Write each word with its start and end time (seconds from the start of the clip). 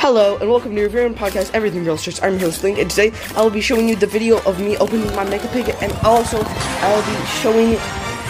Hello 0.00 0.38
and 0.38 0.48
welcome 0.48 0.74
to 0.74 0.80
your 0.80 0.88
very 0.88 1.04
own 1.04 1.14
podcast, 1.14 1.50
Everything 1.52 1.84
Girls 1.84 2.02
Church. 2.02 2.22
I'm 2.22 2.32
your 2.32 2.48
host 2.48 2.64
Link, 2.64 2.78
and 2.78 2.88
today 2.88 3.12
I 3.36 3.42
will 3.42 3.50
be 3.50 3.60
showing 3.60 3.86
you 3.86 3.94
the 3.94 4.06
video 4.06 4.40
of 4.44 4.58
me 4.58 4.74
opening 4.78 5.14
my 5.14 5.24
Mega 5.24 5.46
Pig, 5.48 5.76
and 5.82 5.92
also 6.04 6.42
I 6.42 6.94
will 6.94 7.04
be 7.04 7.26
showing, 7.42 7.78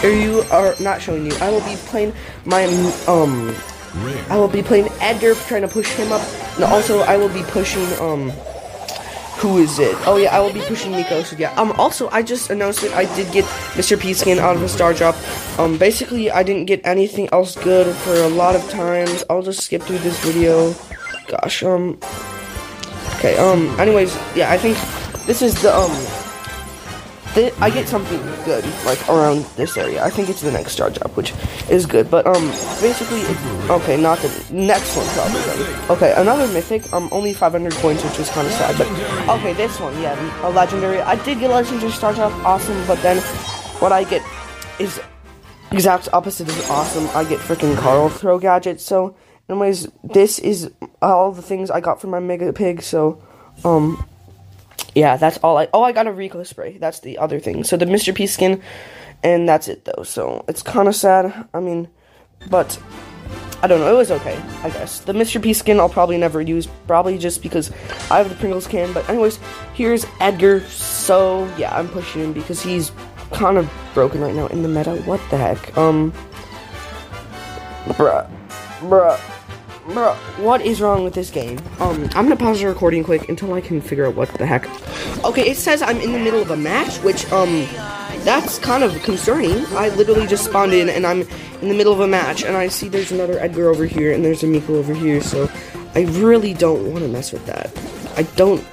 or 0.03 0.09
you 0.13 0.41
are 0.51 0.75
not 0.81 1.01
showing 1.01 1.25
you. 1.25 1.31
I 1.39 1.49
will 1.49 1.61
be 1.61 1.77
playing 1.87 2.11
my 2.43 2.65
um, 3.07 3.55
I 4.29 4.35
will 4.35 4.49
be 4.49 4.61
playing 4.61 4.89
Edgar, 4.99 5.33
trying 5.47 5.61
to 5.61 5.69
push 5.69 5.89
him 5.93 6.11
up, 6.11 6.21
and 6.55 6.65
also 6.65 6.99
I 7.03 7.15
will 7.15 7.29
be 7.29 7.43
pushing 7.43 7.87
um, 8.01 8.31
who 9.39 9.57
is 9.59 9.79
it? 9.79 9.95
Oh 10.05 10.17
yeah, 10.17 10.35
I 10.35 10.41
will 10.41 10.51
be 10.51 10.61
pushing 10.63 10.91
Mico. 10.91 11.23
So 11.23 11.37
yeah. 11.37 11.53
Um. 11.53 11.71
Also, 11.79 12.09
I 12.09 12.21
just 12.21 12.49
announced 12.49 12.81
that 12.81 12.93
I 12.93 13.05
did 13.15 13.31
get 13.31 13.45
Mr. 13.79 13.97
P 13.97 14.13
skin 14.13 14.39
out 14.39 14.57
of 14.57 14.61
a 14.61 14.67
star 14.67 14.93
drop. 14.93 15.15
Um. 15.57 15.77
Basically, 15.77 16.29
I 16.29 16.43
didn't 16.43 16.65
get 16.65 16.85
anything 16.85 17.29
else 17.31 17.55
good 17.55 17.95
for 17.95 18.13
a 18.13 18.27
lot 18.27 18.57
of 18.57 18.69
times. 18.69 19.23
I'll 19.29 19.41
just 19.41 19.61
skip 19.61 19.83
through 19.83 19.99
this 19.99 20.19
video 20.19 20.75
gosh, 21.31 21.63
um, 21.63 21.97
okay, 23.15 23.37
um, 23.37 23.79
anyways, 23.79 24.13
yeah, 24.35 24.51
I 24.51 24.57
think 24.57 24.77
this 25.25 25.41
is 25.41 25.55
the, 25.61 25.71
um, 25.73 25.91
th 27.33 27.53
I 27.61 27.69
get 27.69 27.87
something 27.87 28.19
good, 28.43 28.65
like, 28.83 28.99
around 29.07 29.45
this 29.55 29.77
area. 29.77 30.03
I 30.03 30.09
think 30.09 30.27
it's 30.27 30.41
the 30.41 30.51
next 30.51 30.73
star 30.73 30.89
drop, 30.89 31.15
which 31.15 31.31
is 31.69 31.85
good, 31.85 32.11
but, 32.11 32.27
um, 32.27 32.51
basically, 32.83 33.23
okay, 33.77 33.95
not 33.95 34.19
the 34.19 34.31
next 34.51 34.97
one, 34.97 35.07
probably. 35.15 35.39
Okay, 35.95 36.11
another 36.17 36.47
mythic, 36.51 36.83
um, 36.91 37.07
only 37.13 37.33
500 37.33 37.71
coins, 37.79 38.03
which 38.03 38.19
is 38.19 38.29
kind 38.35 38.45
of 38.45 38.53
sad, 38.59 38.75
but, 38.77 38.87
okay, 39.35 39.53
this 39.53 39.79
one, 39.79 39.95
yeah, 40.01 40.19
a 40.43 40.49
legendary, 40.49 40.99
I 40.99 41.15
did 41.15 41.39
get 41.39 41.49
a 41.49 41.53
legendary 41.53 41.93
star 41.93 42.13
drop, 42.13 42.33
awesome, 42.43 42.79
but 42.87 43.01
then, 43.01 43.17
what 43.79 43.93
I 43.93 44.03
get 44.03 44.21
is 44.79 44.99
exact 45.71 46.09
opposite 46.11 46.49
of 46.49 46.59
awesome, 46.69 47.07
I 47.15 47.23
get 47.23 47.39
freaking 47.39 47.77
Carl 47.77 48.09
throw 48.09 48.37
gadget, 48.37 48.81
so, 48.81 49.15
Anyways, 49.51 49.89
this 50.01 50.39
is 50.39 50.71
all 51.01 51.33
the 51.33 51.41
things 51.41 51.69
I 51.69 51.81
got 51.81 51.99
from 51.99 52.11
my 52.11 52.21
Mega 52.21 52.53
Pig, 52.53 52.81
so, 52.81 53.21
um, 53.65 54.07
yeah, 54.95 55.17
that's 55.17 55.39
all 55.39 55.57
I, 55.57 55.67
oh, 55.73 55.83
I 55.83 55.91
got 55.91 56.07
a 56.07 56.11
Rico 56.13 56.41
spray, 56.43 56.77
that's 56.77 57.01
the 57.01 57.17
other 57.17 57.37
thing, 57.37 57.65
so 57.65 57.75
the 57.75 57.85
Mr. 57.85 58.15
P 58.15 58.27
skin, 58.27 58.61
and 59.23 59.49
that's 59.49 59.67
it, 59.67 59.83
though, 59.83 60.03
so, 60.03 60.45
it's 60.47 60.63
kind 60.63 60.87
of 60.87 60.95
sad, 60.95 61.49
I 61.53 61.59
mean, 61.59 61.89
but, 62.49 62.81
I 63.61 63.67
don't 63.67 63.81
know, 63.81 63.93
it 63.93 63.97
was 63.97 64.09
okay, 64.09 64.41
I 64.63 64.69
guess. 64.69 65.01
The 65.01 65.11
Mr. 65.11 65.43
P 65.43 65.51
skin 65.51 65.81
I'll 65.81 65.89
probably 65.89 66.17
never 66.17 66.39
use, 66.39 66.69
probably 66.87 67.17
just 67.17 67.43
because 67.43 67.73
I 68.09 68.19
have 68.19 68.29
the 68.29 68.35
Pringles 68.35 68.67
can, 68.67 68.93
but 68.93 69.09
anyways, 69.09 69.37
here's 69.73 70.05
Edgar, 70.21 70.61
so, 70.61 71.43
yeah, 71.57 71.77
I'm 71.77 71.89
pushing 71.89 72.23
him 72.23 72.31
because 72.31 72.63
he's 72.63 72.93
kind 73.33 73.57
of 73.57 73.69
broken 73.93 74.21
right 74.21 74.33
now 74.33 74.47
in 74.47 74.63
the 74.63 74.69
meta, 74.69 74.95
what 75.01 75.19
the 75.29 75.35
heck, 75.35 75.77
um, 75.77 76.13
bruh, 77.87 78.31
bruh, 78.79 79.19
Bro, 79.87 80.13
what 80.37 80.61
is 80.61 80.79
wrong 80.79 81.03
with 81.03 81.15
this 81.15 81.31
game? 81.31 81.59
Um, 81.79 82.03
I'm 82.13 82.25
gonna 82.25 82.35
pause 82.35 82.59
the 82.59 82.67
recording 82.67 83.03
quick 83.03 83.29
until 83.29 83.51
I 83.53 83.61
can 83.61 83.81
figure 83.81 84.05
out 84.05 84.15
what 84.15 84.29
the 84.35 84.45
heck. 84.45 84.67
Okay, 85.25 85.49
it 85.49 85.57
says 85.57 85.81
I'm 85.81 85.99
in 85.99 86.11
the 86.11 86.19
middle 86.19 86.39
of 86.39 86.51
a 86.51 86.55
match, 86.55 86.97
which, 86.97 87.29
um, 87.31 87.67
that's 88.23 88.59
kind 88.59 88.83
of 88.83 88.93
concerning. 89.01 89.65
I 89.75 89.89
literally 89.89 90.27
just 90.27 90.45
spawned 90.45 90.73
in 90.73 90.87
and 90.87 91.07
I'm 91.07 91.21
in 91.61 91.67
the 91.67 91.73
middle 91.73 91.91
of 91.91 91.99
a 91.99 92.07
match, 92.07 92.43
and 92.43 92.55
I 92.55 92.67
see 92.67 92.89
there's 92.89 93.11
another 93.11 93.39
Edgar 93.39 93.69
over 93.69 93.85
here 93.85 94.13
and 94.13 94.23
there's 94.23 94.43
a 94.43 94.47
Mico 94.47 94.75
over 94.75 94.93
here, 94.93 95.19
so 95.19 95.49
I 95.95 96.01
really 96.01 96.53
don't 96.53 96.91
want 96.91 96.99
to 96.99 97.07
mess 97.07 97.31
with 97.31 97.45
that. 97.47 97.71
I 98.15 98.23
don't. 98.35 98.63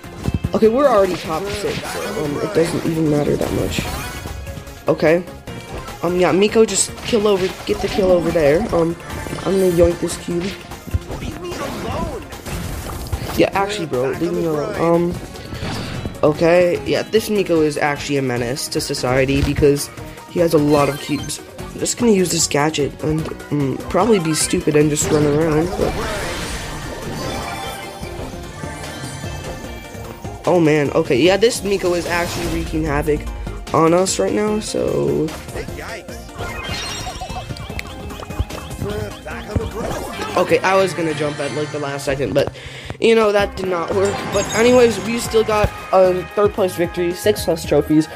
Okay, 0.55 0.69
we're 0.69 0.89
already 0.89 1.17
top 1.17 1.43
six, 1.45 1.83
so, 1.91 2.25
um, 2.25 2.37
it 2.37 2.55
doesn't 2.55 2.85
even 2.91 3.11
matter 3.11 3.35
that 3.35 3.53
much. 3.55 3.81
Okay. 4.87 5.25
Um, 6.03 6.21
yeah, 6.21 6.33
Mico 6.33 6.67
just 6.67 6.95
kill 6.99 7.27
over, 7.27 7.47
get 7.65 7.79
the 7.81 7.89
kill 7.89 8.13
over 8.13 8.31
there. 8.31 8.61
Um, 8.75 8.95
I'm 9.47 9.59
gonna 9.59 9.71
yoink 9.71 9.99
this 10.01 10.17
cube. 10.19 10.45
Yeah, 13.39 13.51
actually, 13.53 13.87
bro, 13.87 14.11
leave 14.11 14.33
me 14.33 14.47
alone. 14.47 14.75
Um, 14.81 15.15
okay, 16.25 16.85
yeah, 16.85 17.03
this 17.03 17.31
Mico 17.31 17.61
is 17.61 17.79
actually 17.79 18.17
a 18.17 18.23
menace 18.23 18.67
to 18.67 18.81
society 18.81 19.43
because 19.43 19.89
he 20.33 20.41
has 20.41 20.55
a 20.55 20.59
lot 20.59 20.89
of 20.89 21.01
cubes. 21.01 21.41
I'm 21.61 21.79
just 21.79 21.99
gonna 21.99 22.11
use 22.11 22.33
this 22.33 22.49
gadget 22.49 23.01
and 23.05 23.25
um, 23.53 23.79
probably 23.91 24.19
be 24.19 24.35
stupid 24.35 24.75
and 24.75 24.91
just 24.91 25.09
run 25.13 25.25
around, 25.25 25.67
but... 25.67 25.95
Oh 30.45 30.59
man, 30.59 30.91
okay, 30.91 31.17
yeah, 31.17 31.37
this 31.37 31.63
Mico 31.63 31.95
is 31.95 32.07
actually 32.07 32.47
wreaking 32.49 32.83
havoc 32.83 33.21
on 33.73 33.95
us 33.95 34.19
right 34.19 34.33
now, 34.33 34.59
so... 34.59 35.29
Okay, 40.37 40.59
I 40.61 40.77
was 40.77 40.93
gonna 40.93 41.15
jump 41.15 41.39
at 41.39 41.53
like 41.53 41.71
the 41.71 41.79
last 41.79 42.05
second, 42.05 42.35
but 42.35 42.53
you 43.01 43.15
know, 43.15 43.33
that 43.33 43.57
did 43.57 43.69
not 43.69 43.95
work. 43.95 44.15
But 44.33 44.45
anyways, 44.55 44.99
we 45.05 45.19
still 45.19 45.45
got 45.45 45.71
a 45.93 46.23
third 46.35 46.53
place 46.53 46.75
victory, 46.75 47.13
six 47.13 47.45
plus 47.45 47.65
trophies. 47.65 48.09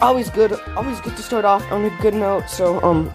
Always 0.00 0.30
good, 0.30 0.52
always 0.76 1.00
good 1.00 1.16
to 1.16 1.22
start 1.22 1.44
off 1.44 1.70
on 1.72 1.84
a 1.84 1.90
good 2.02 2.14
note. 2.14 2.48
So, 2.48 2.80
um, 2.82 3.12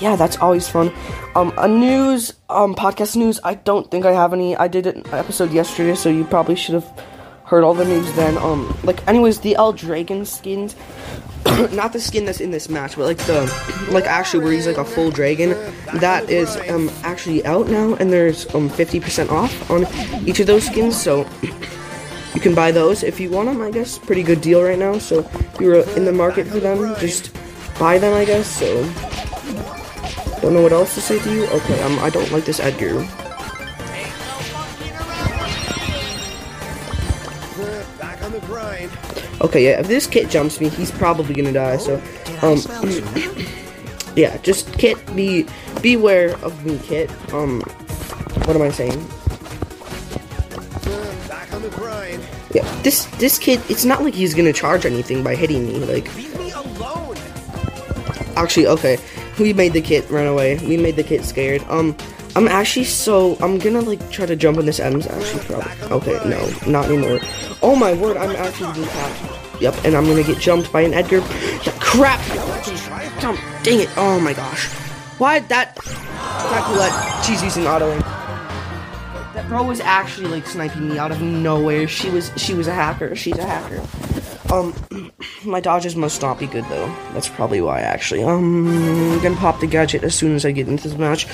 yeah, 0.00 0.16
that's 0.16 0.36
always 0.38 0.68
fun. 0.68 0.92
Um, 1.34 1.52
a 1.56 1.68
news, 1.68 2.34
um, 2.48 2.74
podcast 2.74 3.16
news. 3.16 3.40
I 3.44 3.54
don't 3.54 3.90
think 3.90 4.04
I 4.04 4.12
have 4.12 4.32
any. 4.32 4.56
I 4.56 4.68
did 4.68 4.86
an 4.86 5.04
episode 5.12 5.52
yesterday, 5.52 5.94
so 5.94 6.08
you 6.08 6.24
probably 6.24 6.56
should 6.56 6.74
have 6.74 7.02
heard 7.52 7.64
all 7.64 7.74
the 7.74 7.84
news 7.84 8.10
then. 8.14 8.38
Um, 8.38 8.74
like, 8.82 9.06
anyways, 9.06 9.40
the 9.40 9.54
L 9.56 9.74
Dragon 9.74 10.24
skins 10.24 10.74
not 11.72 11.92
the 11.92 12.00
skin 12.00 12.24
that's 12.24 12.40
in 12.40 12.50
this 12.50 12.70
match, 12.70 12.96
but 12.96 13.04
like 13.04 13.18
the 13.26 13.44
like 13.90 14.06
actually 14.06 14.42
where 14.42 14.54
he's 14.54 14.66
like 14.66 14.78
a 14.78 14.84
full 14.86 15.10
dragon. 15.10 15.50
That 16.00 16.30
is 16.30 16.56
um 16.70 16.90
actually 17.02 17.44
out 17.44 17.68
now, 17.68 17.94
and 17.96 18.10
there's 18.10 18.46
um 18.54 18.70
50% 18.70 19.28
off 19.28 19.70
on 19.70 19.86
each 20.26 20.40
of 20.40 20.46
those 20.46 20.64
skins. 20.64 21.00
So 21.00 21.28
you 22.34 22.40
can 22.40 22.54
buy 22.54 22.72
those 22.72 23.02
if 23.02 23.20
you 23.20 23.28
want 23.28 23.48
them. 23.50 23.60
I 23.60 23.70
guess 23.70 23.98
pretty 23.98 24.22
good 24.22 24.40
deal 24.40 24.62
right 24.62 24.78
now. 24.78 24.96
So 24.96 25.18
if 25.18 25.60
you're 25.60 25.86
in 25.94 26.06
the 26.06 26.12
market 26.12 26.46
for 26.46 26.58
them, 26.58 26.94
just 27.00 27.36
buy 27.78 27.98
them. 27.98 28.14
I 28.14 28.24
guess. 28.24 28.48
So 28.48 28.82
don't 30.40 30.54
know 30.54 30.62
what 30.62 30.72
else 30.72 30.94
to 30.94 31.02
say 31.02 31.18
to 31.18 31.34
you. 31.34 31.44
Okay, 31.48 31.82
um 31.82 31.98
I 31.98 32.08
don't 32.08 32.32
like 32.32 32.46
this 32.46 32.60
Edgar. 32.60 33.06
Okay, 39.42 39.64
yeah, 39.64 39.80
if 39.80 39.88
this 39.88 40.06
kit 40.06 40.30
jumps 40.30 40.60
me, 40.60 40.68
he's 40.68 40.92
probably 40.92 41.34
gonna 41.34 41.52
die, 41.52 41.76
so, 41.76 42.00
um, 42.42 42.58
yeah, 44.16 44.36
just 44.38 44.72
kit, 44.78 44.96
be, 45.16 45.46
beware 45.82 46.36
of 46.44 46.64
me, 46.64 46.78
kit, 46.84 47.10
um, 47.34 47.60
what 48.44 48.54
am 48.54 48.62
I 48.62 48.70
saying? 48.70 49.04
Yeah, 52.54 52.82
this, 52.82 53.06
this 53.16 53.36
kid, 53.36 53.60
it's 53.68 53.84
not 53.84 54.04
like 54.04 54.14
he's 54.14 54.32
gonna 54.32 54.52
charge 54.52 54.86
anything 54.86 55.24
by 55.24 55.34
hitting 55.34 55.66
me, 55.66 55.78
like, 55.80 56.08
actually, 58.36 58.68
okay, 58.68 58.96
we 59.40 59.52
made 59.52 59.72
the 59.72 59.80
kit 59.80 60.08
run 60.08 60.28
away, 60.28 60.58
we 60.58 60.76
made 60.76 60.94
the 60.94 61.02
kit 61.02 61.24
scared, 61.24 61.64
um, 61.68 61.96
I'm 62.34 62.48
actually 62.48 62.84
so, 62.84 63.36
I'm 63.40 63.58
gonna, 63.58 63.80
like, 63.82 64.10
try 64.10 64.26
to 64.26 64.36
jump 64.36 64.58
on 64.58 64.66
this 64.66 64.80
M's, 64.80 65.06
actually, 65.06 65.44
probably, 65.44 65.96
okay, 65.96 66.28
no, 66.28 66.70
not 66.70 66.86
anymore, 66.86 67.20
oh 67.62 67.76
my 67.76 67.92
word, 67.92 68.16
I'm 68.16 68.34
actually 68.36 68.72
being. 68.72 68.88
Yep, 69.60 69.84
and 69.84 69.94
I'm 69.94 70.06
gonna 70.06 70.24
get 70.24 70.38
jumped 70.38 70.72
by 70.72 70.80
an 70.80 70.92
Edgar. 70.92 71.18
Yeah, 71.18 71.72
crap! 71.78 72.20
Jump! 73.20 73.38
Dang 73.62 73.80
it! 73.80 73.88
Oh 73.96 74.18
my 74.18 74.32
gosh. 74.32 74.66
Why 75.18 75.38
that? 75.38 75.76
That 75.76 76.76
let 76.76 77.24
she's 77.24 77.44
using 77.44 77.68
auto 77.68 77.92
aim. 77.92 78.00
That 79.34 79.46
bro 79.48 79.62
was 79.62 79.78
actually 79.78 80.26
like 80.26 80.48
sniping 80.48 80.88
me 80.88 80.98
out 80.98 81.12
of 81.12 81.22
nowhere. 81.22 81.86
She 81.86 82.10
was 82.10 82.32
she 82.36 82.54
was 82.54 82.66
a 82.66 82.74
hacker. 82.74 83.14
She's 83.14 83.38
a 83.38 83.46
hacker. 83.46 83.80
Um, 84.52 84.74
my 85.44 85.60
dodges 85.60 85.94
must 85.94 86.20
not 86.22 86.40
be 86.40 86.48
good 86.48 86.64
though. 86.64 86.88
That's 87.12 87.28
probably 87.28 87.60
why 87.60 87.82
actually. 87.82 88.24
Um, 88.24 88.66
I'm 89.12 89.22
gonna 89.22 89.36
pop 89.36 89.60
the 89.60 89.68
gadget 89.68 90.02
as 90.02 90.16
soon 90.16 90.34
as 90.34 90.44
I 90.44 90.50
get 90.50 90.66
into 90.66 90.88
this 90.88 90.98
match. 90.98 91.28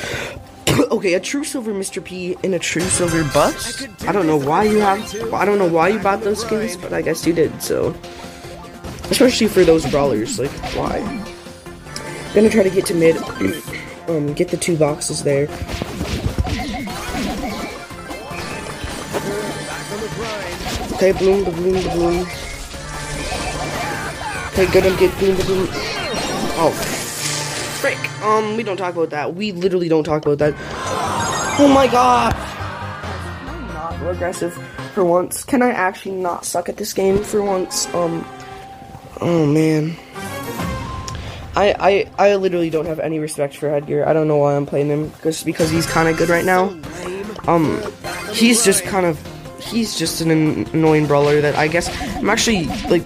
okay, 0.90 1.14
a 1.14 1.20
true 1.20 1.44
silver 1.44 1.72
Mr. 1.72 2.02
P 2.02 2.36
and 2.44 2.54
a 2.54 2.58
true 2.58 2.82
silver 2.82 3.24
bus. 3.32 3.86
I 4.06 4.12
don't 4.12 4.26
know 4.26 4.36
why 4.36 4.64
you 4.64 4.78
have. 4.78 5.32
I 5.32 5.44
don't 5.44 5.58
know 5.58 5.68
why 5.68 5.88
you 5.88 5.98
bought 5.98 6.20
those 6.22 6.40
skins, 6.40 6.76
but 6.76 6.92
I 6.92 7.02
guess 7.02 7.26
you 7.26 7.32
did. 7.32 7.62
So, 7.62 7.94
especially 9.10 9.48
for 9.48 9.64
those 9.64 9.88
brawlers, 9.90 10.38
like 10.38 10.50
why? 10.74 11.00
gonna 12.34 12.50
try 12.50 12.62
to 12.62 12.70
get 12.70 12.86
to 12.86 12.94
mid. 12.94 13.16
um, 14.08 14.32
get 14.34 14.48
the 14.48 14.56
two 14.56 14.76
boxes 14.76 15.22
there. 15.24 15.48
Okay, 20.94 21.12
bloom, 21.12 21.44
bloom, 21.44 21.82
bloom. 21.94 22.26
Okay, 24.52 24.66
gonna 24.72 24.96
get 24.98 25.16
bloom, 25.18 25.36
bloom. 25.36 25.68
Oh. 26.60 26.87
Um, 28.22 28.56
we 28.56 28.62
don't 28.62 28.76
talk 28.76 28.94
about 28.94 29.10
that. 29.10 29.34
We 29.34 29.52
literally 29.52 29.88
don't 29.88 30.04
talk 30.04 30.24
about 30.24 30.38
that. 30.38 30.54
Oh 31.60 31.70
my 31.72 31.86
god. 31.86 32.34
I'm 32.34 33.66
not 33.68 34.14
aggressive 34.14 34.54
for 34.94 35.04
once. 35.04 35.44
Can 35.44 35.62
I 35.62 35.70
actually 35.70 36.16
not 36.16 36.44
suck 36.44 36.68
at 36.68 36.76
this 36.76 36.92
game 36.92 37.22
for 37.22 37.42
once? 37.42 37.86
Um, 37.94 38.24
oh 39.20 39.46
man. 39.46 39.96
I, 41.56 42.06
I, 42.18 42.30
I 42.30 42.36
literally 42.36 42.70
don't 42.70 42.86
have 42.86 43.00
any 43.00 43.18
respect 43.18 43.56
for 43.56 43.68
Edgar. 43.68 44.06
I 44.06 44.12
don't 44.12 44.28
know 44.28 44.36
why 44.36 44.54
I'm 44.54 44.66
playing 44.66 44.88
him, 44.88 45.12
just 45.24 45.44
because 45.44 45.70
he's 45.70 45.86
kind 45.86 46.08
of 46.08 46.16
good 46.16 46.28
right 46.28 46.44
now. 46.44 46.68
Um, 47.48 47.82
he's 48.32 48.64
just 48.64 48.84
kind 48.84 49.06
of 49.06 49.18
he's 49.60 49.98
just 49.98 50.20
an 50.20 50.30
annoying 50.30 51.06
brawler 51.06 51.40
that 51.40 51.56
I 51.56 51.66
guess 51.66 51.88
I'm 52.16 52.30
actually 52.30 52.66
like 52.88 53.02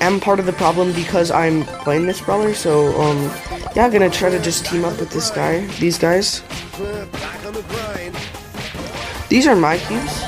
am 0.00 0.20
part 0.20 0.40
of 0.40 0.46
the 0.46 0.52
problem 0.52 0.92
because 0.92 1.30
I'm 1.30 1.64
playing 1.84 2.06
this 2.06 2.20
brawler. 2.20 2.54
So 2.54 3.00
um, 3.00 3.30
yeah, 3.78 3.88
gonna 3.88 4.10
try 4.10 4.28
to 4.28 4.40
just 4.40 4.66
team 4.66 4.84
up 4.84 4.98
with 4.98 5.10
this 5.10 5.30
guy, 5.30 5.64
these 5.78 5.98
guys. 5.98 6.42
These 9.28 9.46
are 9.46 9.54
my 9.54 9.78
cubes. 9.78 10.24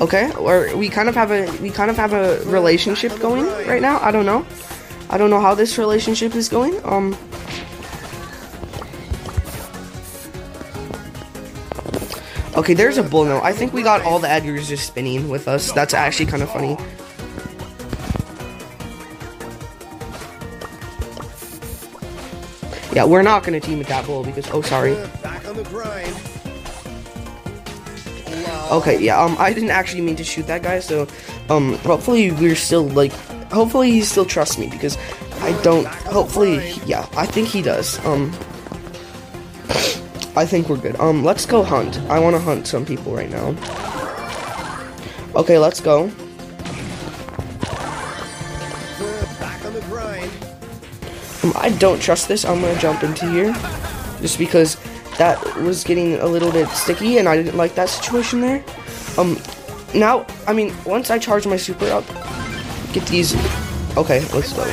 Okay, 0.00 0.32
or 0.36 0.74
we 0.74 0.88
kind 0.88 1.06
of 1.06 1.14
have 1.14 1.30
a 1.30 1.44
we 1.60 1.68
kind 1.68 1.90
of 1.90 1.98
have 1.98 2.14
a 2.14 2.40
relationship 2.46 3.12
going 3.20 3.44
right 3.68 3.82
now. 3.82 4.00
I 4.00 4.10
don't 4.10 4.24
know. 4.24 4.46
I 5.10 5.18
don't 5.18 5.28
know 5.28 5.38
how 5.38 5.54
this 5.54 5.76
relationship 5.76 6.34
is 6.34 6.48
going. 6.48 6.82
Um. 6.82 7.14
Okay, 12.56 12.72
there's 12.72 12.96
a 12.96 13.02
bull 13.02 13.26
note. 13.26 13.42
I 13.42 13.52
think 13.52 13.74
we 13.74 13.82
got 13.82 14.00
all 14.00 14.18
the 14.18 14.28
Edgars 14.28 14.68
just 14.68 14.86
spinning 14.86 15.28
with 15.28 15.46
us. 15.46 15.72
That's 15.72 15.92
actually 15.92 16.30
kind 16.30 16.42
of 16.42 16.50
funny. 16.50 16.78
Yeah, 22.98 23.04
we're 23.04 23.22
not 23.22 23.44
gonna 23.44 23.60
team 23.60 23.78
with 23.78 23.86
that 23.86 24.06
bull 24.06 24.24
because 24.24 24.50
oh 24.50 24.60
sorry. 24.60 24.96
Okay, 28.72 28.98
yeah, 28.98 29.22
um 29.22 29.36
I 29.38 29.52
didn't 29.52 29.70
actually 29.70 30.00
mean 30.00 30.16
to 30.16 30.24
shoot 30.24 30.48
that 30.48 30.64
guy, 30.64 30.80
so 30.80 31.06
um 31.48 31.74
hopefully 31.86 32.32
we're 32.32 32.56
still 32.56 32.88
like 32.88 33.12
hopefully 33.52 33.92
he 33.92 34.00
still 34.00 34.24
trusts 34.24 34.58
me 34.58 34.66
because 34.66 34.98
I 35.42 35.52
don't 35.62 35.86
hopefully 35.86 36.72
yeah, 36.86 37.06
I 37.16 37.24
think 37.24 37.46
he 37.46 37.62
does. 37.62 38.04
Um 38.04 38.32
I 40.34 40.44
think 40.44 40.68
we're 40.68 40.76
good. 40.76 40.98
Um, 40.98 41.22
let's 41.22 41.46
go 41.46 41.62
hunt. 41.62 42.00
I 42.10 42.18
want 42.18 42.34
to 42.34 42.40
hunt 42.40 42.66
some 42.66 42.84
people 42.84 43.14
right 43.14 43.30
now. 43.30 43.54
Okay, 45.36 45.58
let's 45.58 45.80
go. 45.80 46.10
I 51.54 51.70
don't 51.78 52.00
trust 52.00 52.28
this. 52.28 52.44
I'm 52.44 52.60
gonna 52.60 52.78
jump 52.78 53.02
into 53.02 53.30
here, 53.30 53.52
just 54.20 54.38
because 54.38 54.76
that 55.18 55.42
was 55.62 55.84
getting 55.84 56.14
a 56.16 56.26
little 56.26 56.52
bit 56.52 56.68
sticky, 56.70 57.18
and 57.18 57.28
I 57.28 57.36
didn't 57.36 57.56
like 57.56 57.74
that 57.74 57.88
situation 57.88 58.40
there. 58.40 58.64
Um, 59.16 59.38
now, 59.94 60.26
I 60.46 60.52
mean, 60.52 60.74
once 60.84 61.10
I 61.10 61.18
charge 61.18 61.46
my 61.46 61.56
super 61.56 61.86
up, 61.86 62.06
get 62.92 63.06
these. 63.06 63.34
Okay, 63.96 64.20
let's 64.34 64.52
go. 64.52 64.64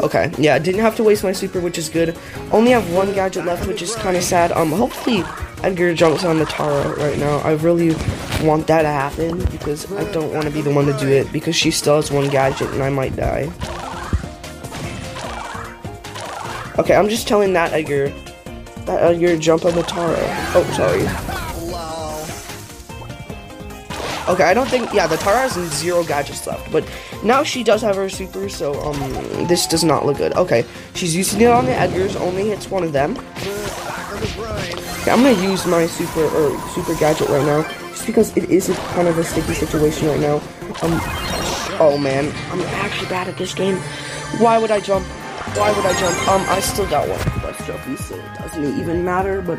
Okay, 0.00 0.30
yeah, 0.38 0.58
didn't 0.58 0.80
have 0.80 0.94
to 0.96 1.02
waste 1.02 1.24
my 1.24 1.32
super, 1.32 1.60
which 1.60 1.76
is 1.76 1.88
good. 1.88 2.16
Only 2.52 2.70
have 2.70 2.92
one 2.92 3.12
gadget 3.14 3.44
left, 3.44 3.66
which 3.66 3.82
is 3.82 3.96
kind 3.96 4.16
of 4.16 4.22
sad. 4.22 4.52
Um, 4.52 4.70
hopefully 4.70 5.24
Edgar 5.64 5.92
jumps 5.92 6.24
on 6.24 6.38
the 6.38 6.44
Tara 6.46 6.94
right 6.96 7.18
now. 7.18 7.38
I 7.38 7.54
really 7.54 7.96
want 8.46 8.68
that 8.68 8.82
to 8.82 8.88
happen 8.88 9.44
because 9.46 9.90
I 9.92 10.04
don't 10.12 10.32
want 10.32 10.44
to 10.44 10.50
be 10.50 10.60
the 10.60 10.72
one 10.72 10.86
to 10.86 10.96
do 10.98 11.08
it 11.08 11.32
because 11.32 11.56
she 11.56 11.72
still 11.72 11.96
has 11.96 12.12
one 12.12 12.28
gadget 12.28 12.70
and 12.70 12.82
I 12.82 12.90
might 12.90 13.16
die. 13.16 13.50
Okay, 16.78 16.94
I'm 16.94 17.08
just 17.08 17.26
telling 17.26 17.52
that 17.54 17.72
Edgar 17.72 18.12
that 18.86 19.02
Edgar 19.02 19.36
jump 19.36 19.64
on 19.64 19.74
the 19.74 19.82
Tara. 19.82 20.16
Oh, 20.54 20.64
sorry. 20.74 21.02
Okay, 24.32 24.44
I 24.44 24.52
don't 24.52 24.68
think, 24.68 24.92
yeah, 24.92 25.06
the 25.06 25.16
Tara 25.16 25.48
has 25.48 25.54
zero 25.72 26.04
gadgets 26.04 26.46
left, 26.46 26.70
but 26.70 26.84
now 27.24 27.42
she 27.42 27.64
does 27.64 27.80
have 27.80 27.96
her 27.96 28.10
super, 28.10 28.48
so, 28.48 28.78
um, 28.82 28.98
this 29.46 29.66
does 29.66 29.82
not 29.82 30.04
look 30.04 30.18
good. 30.18 30.34
Okay, 30.34 30.66
she's 30.94 31.16
using 31.16 31.40
it 31.40 31.48
on 31.48 31.64
the 31.64 31.72
Edgars, 31.72 32.14
only 32.20 32.46
hits 32.48 32.70
one 32.70 32.82
of 32.82 32.92
them. 32.92 33.16
Okay, 35.00 35.10
I'm 35.10 35.22
gonna 35.22 35.42
use 35.42 35.64
my 35.66 35.86
super, 35.86 36.24
or 36.24 36.60
super 36.70 36.94
gadget 36.96 37.28
right 37.30 37.44
now, 37.46 37.62
just 37.88 38.04
because 38.06 38.36
it 38.36 38.50
is 38.50 38.68
kind 38.92 39.08
of 39.08 39.16
a 39.16 39.24
sticky 39.24 39.54
situation 39.54 40.08
right 40.08 40.20
now. 40.20 40.42
Um, 40.82 41.00
oh 41.80 41.98
man, 41.98 42.30
I'm 42.52 42.60
actually 42.84 43.08
bad 43.08 43.28
at 43.28 43.38
this 43.38 43.54
game. 43.54 43.76
Why 44.38 44.58
would 44.58 44.70
I 44.70 44.80
jump? 44.80 45.06
Why 45.58 45.72
would 45.72 45.84
I 45.84 46.00
jump? 46.00 46.28
Um, 46.28 46.44
I 46.48 46.60
still 46.60 46.88
got 46.88 47.08
one 47.08 47.18
plus 47.18 47.56
trophy, 47.66 47.96
so 47.96 48.14
it 48.14 48.38
doesn't 48.38 48.78
even 48.78 49.04
matter, 49.04 49.42
but 49.42 49.58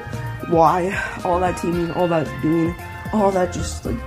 why? 0.49 0.97
All 1.25 1.39
that 1.41 1.57
teaming, 1.57 1.91
all 1.91 2.07
that 2.07 2.25
doing, 2.41 2.73
all 3.11 3.31
that 3.31 3.51
just, 3.51 3.85
like, 3.85 3.99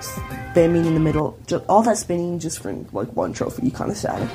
spamming 0.00 0.86
in 0.86 0.94
the 0.94 1.00
middle, 1.00 1.38
just, 1.46 1.64
all 1.68 1.82
that 1.82 1.96
spinning 1.96 2.40
just 2.40 2.58
for 2.58 2.72
like 2.92 3.14
one 3.14 3.32
trophy, 3.32 3.70
kind 3.70 3.90
of 3.90 3.96
sad. 3.96 4.28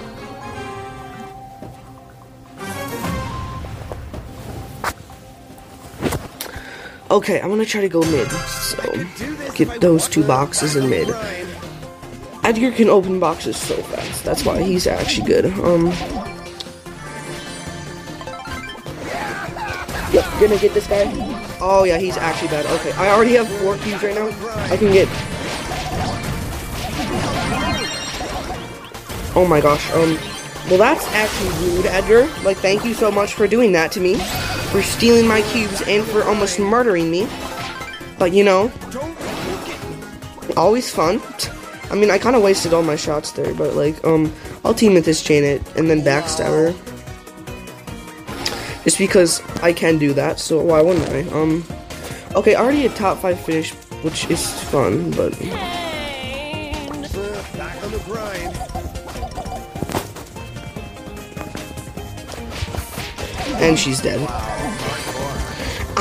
Okay, 7.12 7.42
I'm 7.42 7.50
gonna 7.50 7.66
try 7.66 7.82
to 7.82 7.90
go 7.90 8.00
mid, 8.00 8.30
so 8.32 8.82
get 9.54 9.82
those 9.82 10.08
two 10.08 10.24
boxes 10.24 10.78
in 10.78 10.90
mid. 10.90 11.10
Edgar 12.44 12.72
can 12.72 12.90
open 12.90 13.20
boxes 13.20 13.58
so 13.58 13.76
fast, 13.76 14.24
that's 14.24 14.46
why 14.46 14.62
he's 14.64 14.88
actually 14.88 15.28
good. 15.28 15.46
Um, 15.60 15.92
gonna 20.48 20.60
get 20.60 20.74
this 20.74 20.88
guy. 20.88 21.04
Oh 21.60 21.84
yeah, 21.84 21.98
he's 21.98 22.18
actually 22.18 22.50
bad. 22.50 22.66
Okay, 22.66 22.92
I 22.94 23.10
already 23.10 23.34
have 23.34 23.48
four 23.60 23.78
cubes 23.78 24.04
right 24.04 24.16
now. 24.16 24.28
I 24.72 24.78
can 24.78 24.92
get 24.92 25.08
Oh 29.36 29.48
my 29.48 29.60
gosh, 29.60 29.90
um, 29.94 30.16
well 30.70 30.78
that's 30.78 31.08
actually 31.08 31.50
rude, 31.68 31.88
Edgar. 31.88 32.28
Like, 32.44 32.58
thank 32.58 32.86
you 32.86 32.94
so 32.94 33.10
much 33.10 33.34
for 33.34 33.48
doing 33.48 33.72
that 33.72 33.92
to 33.94 34.00
me. 34.00 34.16
For 34.72 34.84
stealing 34.84 35.28
my 35.28 35.42
cubes 35.42 35.82
and 35.88 36.06
for 36.06 36.24
almost 36.24 36.60
murdering 36.60 37.10
me. 37.10 37.28
But, 38.20 38.32
you 38.32 38.44
know, 38.44 38.72
always 40.56 40.90
fun. 40.92 41.20
I 41.90 41.96
mean, 41.96 42.12
I 42.12 42.20
kind 42.20 42.36
of 42.36 42.44
wasted 42.44 42.74
all 42.74 42.84
my 42.84 42.96
shots 42.96 43.32
there, 43.32 43.56
but, 43.56 43.74
like, 43.74 44.04
um, 44.06 44.32
I'll 44.64 44.74
team 44.76 44.94
with 44.94 45.06
this 45.06 45.24
Janet 45.24 45.62
and 45.76 45.90
then 45.90 46.02
backstab 46.02 46.46
her. 46.46 46.93
Just 48.84 48.98
because 48.98 49.42
I 49.62 49.72
can 49.72 49.98
do 49.98 50.14
that, 50.14 50.40
so 50.40 50.62
why 50.62 50.82
wouldn't 50.82 51.10
I? 51.10 51.22
Um, 51.32 51.64
okay, 52.36 52.56
already 52.56 52.86
a 52.86 52.90
top 52.90 53.20
5 53.20 53.40
finish, 53.40 53.72
which 54.04 54.30
is 54.30 54.46
fun, 54.66 55.12
but... 55.12 55.34
And 63.62 63.80
she's 63.80 64.02
dead. 64.02 64.53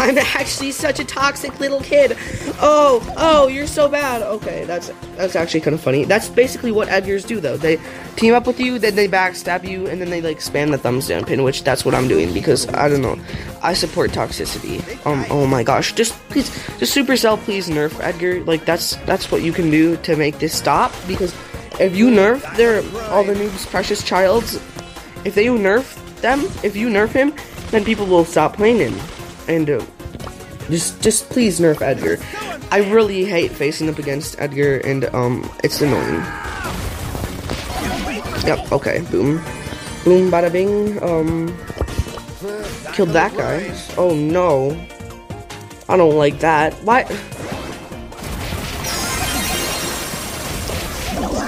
I'm 0.03 0.19
actually 0.19 0.73
such 0.73 0.99
a 0.99 1.05
toxic 1.05 1.61
little 1.61 1.81
kid. 1.81 2.17
Oh, 2.61 3.01
oh, 3.17 3.47
you're 3.47 3.69
so 3.69 3.89
bad. 3.89 4.23
Okay, 4.23 4.65
that's 4.65 4.91
that's 5.15 5.37
actually 5.37 5.61
kind 5.61 5.75
of 5.75 5.81
funny. 5.81 6.05
That's 6.05 6.29
basically 6.29 6.73
what 6.73 6.89
Edgars 6.89 7.25
do, 7.25 7.39
though. 7.39 7.57
They 7.57 7.79
team 8.17 8.35
up 8.35 8.49
with 8.49 8.59
you, 8.59 8.81
then 8.81 8.97
they 8.97 9.07
backstab 9.07 9.63
you, 9.63 9.87
and 9.87 10.01
then 10.01 10.11
they 10.11 10.21
like 10.21 10.39
spam 10.39 10.73
the 10.73 10.79
thumbs 10.79 11.07
down 11.07 11.25
pin, 11.25 11.45
which 11.45 11.63
that's 11.63 11.85
what 11.85 11.95
I'm 11.95 12.09
doing 12.09 12.35
because 12.35 12.69
I 12.71 12.89
don't 12.89 13.01
know. 13.01 13.17
I 13.63 13.75
support 13.75 14.11
toxicity. 14.11 14.83
Um, 15.07 15.25
oh 15.31 15.47
my 15.47 15.63
gosh, 15.63 15.93
just 15.93 16.15
please, 16.31 16.51
just 16.81 16.97
Supercell, 16.97 17.39
please 17.39 17.69
nerf 17.69 17.97
Edgar. 18.01 18.43
Like 18.43 18.65
that's 18.65 18.97
that's 19.07 19.31
what 19.31 19.43
you 19.43 19.53
can 19.53 19.71
do 19.71 19.97
to 19.99 20.17
make 20.17 20.41
this 20.41 20.53
stop 20.53 20.93
because 21.07 21.33
if 21.79 21.95
you 21.95 22.09
nerf 22.09 22.43
their 22.57 22.79
all 23.13 23.23
the 23.23 23.35
noobs 23.35 23.71
precious 23.71 24.03
childs, 24.03 24.57
if 25.25 25.37
they 25.37 25.47
nerf 25.47 25.95
them, 26.21 26.41
if 26.65 26.75
you 26.75 26.89
nerf 26.89 27.11
him, 27.11 27.33
then 27.71 27.85
people 27.85 28.07
will 28.07 28.25
stop 28.25 28.57
playing 28.57 28.79
him. 28.79 28.95
And 29.49 29.69
uh, 29.69 29.85
Just, 30.73 31.02
just 31.02 31.29
please 31.29 31.61
nerf 31.61 31.83
Edgar. 31.83 32.17
I 32.71 32.79
really 32.91 33.26
hate 33.26 33.50
facing 33.50 33.91
up 33.91 33.99
against 33.99 34.41
Edgar, 34.41 34.79
and 34.79 35.05
um, 35.14 35.47
it's 35.62 35.83
annoying. 35.83 36.25
Yep. 38.47 38.73
Okay. 38.73 39.02
Boom. 39.11 39.37
Boom. 40.02 40.31
Bada 40.31 40.50
bing. 40.50 40.97
Um, 41.02 41.49
killed 42.95 43.11
that 43.11 43.37
guy. 43.37 43.71
Oh 43.99 44.14
no. 44.14 44.71
I 45.91 45.99
don't 45.99 46.17
like 46.17 46.38
that. 46.38 46.73
Why? 46.85 47.05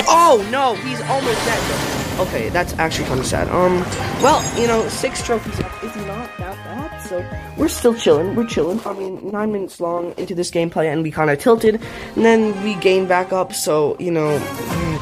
Oh 0.07 0.47
no, 0.50 0.75
he's 0.75 1.00
almost 1.00 1.45
dead. 1.47 2.21
Okay, 2.21 2.50
that's 2.50 2.75
actually 2.75 3.07
kind 3.07 3.21
of 3.21 3.26
sad. 3.26 3.49
Um, 3.49 3.81
well, 4.23 4.45
you 4.61 4.66
know, 4.66 4.87
six 4.88 5.23
trophies 5.23 5.59
is 5.85 5.97
not 6.07 6.31
that 6.38 6.57
bad, 6.64 6.99
so 7.03 7.25
we're 7.57 7.69
still 7.69 7.95
chilling. 7.95 8.35
We're 8.35 8.47
chilling. 8.47 8.81
I 8.87 8.93
mean, 8.95 9.31
nine 9.31 9.53
minutes 9.53 9.81
long 9.81 10.14
into 10.17 10.35
this 10.35 10.50
gameplay, 10.50 10.93
and 10.93 11.03
we 11.03 11.11
kind 11.11 11.31
of 11.31 11.38
tilted, 11.38 11.81
and 12.17 12.25
then 12.25 12.62
we 12.64 12.75
gained 12.76 13.09
back 13.09 13.33
up. 13.33 13.53
So 13.53 13.97
you 13.99 14.11
know, 14.11 14.38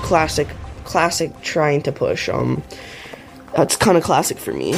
classic, 0.03 0.49
classic 0.85 1.41
trying 1.43 1.83
to 1.83 1.93
push. 1.93 2.29
Um, 2.29 2.63
that's 3.55 3.77
kind 3.77 3.97
of 3.97 4.03
classic 4.05 4.39
for 4.39 4.53
me. 4.53 4.75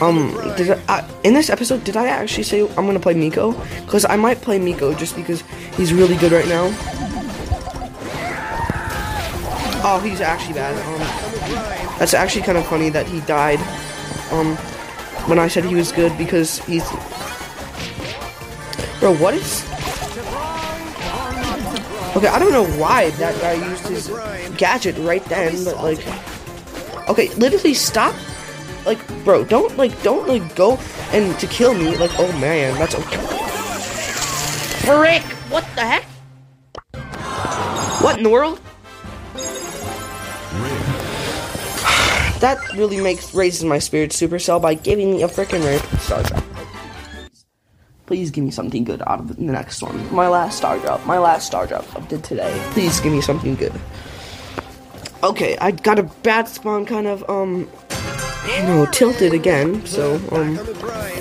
Um, 0.00 0.32
did 0.56 0.78
I, 0.88 1.08
in 1.24 1.32
this 1.34 1.48
episode, 1.48 1.84
did 1.84 1.96
I 1.96 2.08
actually 2.08 2.44
say 2.44 2.60
I'm 2.60 2.86
gonna 2.86 3.00
play 3.00 3.14
Mico? 3.14 3.52
Because 3.84 4.04
I 4.04 4.16
might 4.16 4.40
play 4.42 4.58
Mico 4.58 4.94
just 4.94 5.16
because 5.16 5.42
he's 5.76 5.92
really 5.92 6.16
good 6.16 6.32
right 6.32 6.48
now. 6.48 6.68
Oh, 9.88 10.00
he's 10.04 10.20
actually 10.20 10.54
bad. 10.54 10.74
Um, 10.74 11.25
that's 11.98 12.14
actually 12.14 12.42
kind 12.42 12.58
of 12.58 12.66
funny 12.66 12.90
that 12.90 13.06
he 13.06 13.20
died. 13.20 13.60
Um, 14.30 14.56
when 15.28 15.38
I 15.38 15.48
said 15.48 15.64
he 15.64 15.74
was 15.74 15.92
good 15.92 16.16
because 16.18 16.58
he's. 16.60 16.88
Bro, 19.00 19.16
what 19.16 19.34
is? 19.34 19.64
Okay, 22.16 22.28
I 22.28 22.38
don't 22.38 22.52
know 22.52 22.66
why 22.78 23.10
that 23.10 23.38
guy 23.40 23.54
used 23.54 23.86
his 23.88 24.08
gadget 24.56 24.96
right 24.98 25.24
then, 25.26 25.64
but 25.64 25.76
like. 25.82 26.06
Okay, 27.08 27.28
literally 27.34 27.74
stop. 27.74 28.14
Like, 28.84 28.98
bro, 29.24 29.44
don't 29.44 29.76
like, 29.76 30.00
don't 30.02 30.28
like 30.28 30.54
go 30.54 30.78
and 31.12 31.38
to 31.40 31.46
kill 31.46 31.74
me. 31.74 31.96
Like, 31.96 32.12
oh 32.18 32.32
man, 32.38 32.78
that's 32.78 32.94
okay. 32.94 33.16
Frick! 34.86 35.22
What 35.50 35.64
the 35.74 35.80
heck? 35.82 36.04
What 38.00 38.18
in 38.18 38.22
the 38.22 38.30
world? 38.30 38.60
That 42.40 42.58
really 42.74 43.00
makes 43.00 43.34
raises 43.34 43.64
my 43.64 43.78
spirit 43.78 44.10
Supercell 44.10 44.60
by 44.60 44.74
giving 44.74 45.12
me 45.12 45.22
a 45.22 45.28
freaking 45.28 45.64
rare 45.64 45.78
star 46.00 46.22
drop. 46.22 46.44
Please 48.06 48.30
give 48.30 48.44
me 48.44 48.50
something 48.50 48.84
good 48.84 49.02
out 49.06 49.20
of 49.20 49.36
the 49.36 49.42
next 49.42 49.82
one. 49.82 50.14
My 50.14 50.28
last 50.28 50.58
star 50.58 50.78
drop. 50.78 51.04
My 51.06 51.18
last 51.18 51.46
star 51.46 51.66
drop 51.66 51.84
of 51.96 52.08
the 52.08 52.18
today. 52.18 52.54
Please 52.70 53.00
give 53.00 53.12
me 53.12 53.20
something 53.20 53.54
good. 53.56 53.72
Okay, 55.22 55.56
I 55.58 55.72
got 55.72 55.98
a 55.98 56.04
bad 56.22 56.46
spawn 56.46 56.86
kind 56.86 57.06
of 57.06 57.28
um 57.28 57.68
you 58.46 58.62
know, 58.62 58.86
tilted 58.86 59.34
again, 59.34 59.84
so, 59.86 60.14
um, 60.30 60.56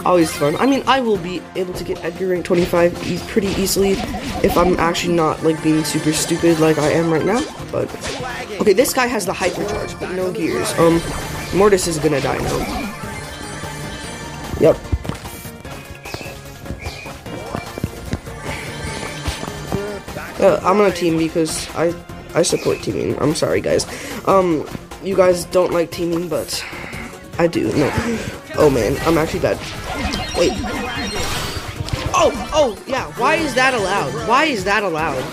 always 0.05 0.31
fun. 0.31 0.55
I 0.57 0.65
mean, 0.65 0.83
I 0.87 1.01
will 1.01 1.17
be 1.17 1.41
able 1.55 1.73
to 1.73 1.83
get 1.83 2.03
Edgar 2.03 2.29
rank 2.29 2.45
25 2.45 3.11
e 3.11 3.19
pretty 3.27 3.47
easily 3.61 3.91
if 4.43 4.55
I'm 4.57 4.79
actually 4.79 5.15
not, 5.15 5.43
like, 5.43 5.61
being 5.63 5.83
super 5.83 6.13
stupid 6.13 6.59
like 6.59 6.77
I 6.77 6.91
am 6.91 7.11
right 7.11 7.25
now, 7.25 7.43
but, 7.71 7.89
okay, 8.61 8.73
this 8.73 8.93
guy 8.93 9.07
has 9.07 9.25
the 9.25 9.33
hypercharge, 9.33 9.99
but 9.99 10.11
no 10.11 10.31
gears. 10.31 10.71
Um, 10.77 11.01
Mortis 11.57 11.87
is 11.87 11.97
gonna 11.99 12.21
die 12.21 12.37
now. 12.37 12.91
Yep. 14.59 14.77
Uh, 20.39 20.59
I'm 20.63 20.79
on 20.79 20.87
a 20.87 20.91
team 20.91 21.17
because 21.17 21.67
I 21.75 21.93
I 22.35 22.43
support 22.43 22.83
teaming. 22.83 23.17
I'm 23.19 23.33
sorry, 23.33 23.61
guys. 23.61 23.87
Um, 24.27 24.67
you 25.01 25.15
guys 25.15 25.45
don't 25.45 25.71
like 25.71 25.91
teaming, 25.91 26.27
but 26.27 26.63
I 27.39 27.47
do. 27.47 27.71
No. 27.73 27.89
Oh 28.57 28.69
man, 28.69 28.97
I'm 29.07 29.17
actually 29.17 29.39
bad. 29.39 29.57
Wait. 30.37 30.51
Oh, 32.17 32.31
oh, 32.53 32.83
yeah. 32.87 33.11
Why 33.13 33.35
is 33.35 33.55
that 33.55 33.73
allowed? 33.73 34.13
Why 34.27 34.45
is 34.45 34.63
that 34.65 34.83
allowed? 34.83 35.23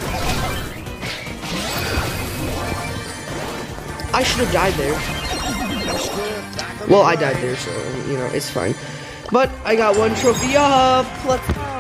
I 4.15 4.23
should 4.23 4.47
have 4.47 4.53
died 4.53 4.75
there. 4.75 5.23
Well, 6.89 7.03
I 7.03 7.17
died 7.17 7.37
there, 7.37 7.57
so 7.57 7.71
you 8.07 8.19
know 8.19 8.27
it's 8.27 8.51
fine. 8.51 8.75
But 9.31 9.51
I 9.65 9.77
got 9.77 9.97
one 9.97 10.15
trophy 10.15 10.57
up. 10.57 11.07
Let's 11.25 11.47
go. 11.53 11.73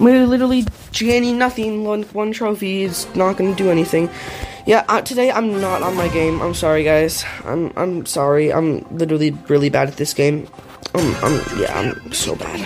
We're 0.00 0.26
literally 0.26 0.64
gaining 0.92 1.38
nothing. 1.38 1.84
One 1.84 2.02
one 2.12 2.32
trophy 2.32 2.82
is 2.82 3.06
not 3.14 3.36
gonna 3.36 3.54
do 3.54 3.70
anything. 3.70 4.10
Yeah, 4.66 4.84
uh, 4.88 5.00
today 5.00 5.30
I'm 5.30 5.60
not 5.60 5.82
on 5.82 5.96
my 5.96 6.08
game. 6.08 6.42
I'm 6.42 6.54
sorry, 6.54 6.84
guys. 6.84 7.24
I'm 7.44 7.72
I'm 7.76 8.04
sorry. 8.06 8.52
I'm 8.52 8.84
literally 8.96 9.30
really 9.48 9.70
bad 9.70 9.88
at 9.88 9.96
this 9.96 10.12
game. 10.12 10.48
I'm 10.98 11.14
I'm 11.24 11.60
yeah. 11.60 11.78
I'm 11.78 12.12
so 12.12 12.34
bad. 12.34 12.60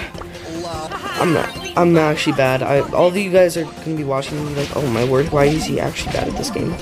I'm 1.21 1.35
not. 1.35 1.77
I'm 1.77 1.97
actually 1.99 2.35
bad. 2.37 2.63
I 2.63 2.81
all 2.93 3.09
of 3.09 3.17
you 3.17 3.31
guys 3.31 3.59
are 3.59 3.65
gonna 3.65 3.97
be 3.97 4.05
watching 4.05 4.43
me 4.47 4.55
like, 4.55 4.75
oh 4.75 4.87
my 4.87 5.05
word, 5.05 5.31
why 5.31 5.45
is 5.45 5.67
he 5.67 5.79
actually 5.79 6.13
bad 6.13 6.29
at 6.29 6.37
this 6.37 6.51
game? 6.51 6.75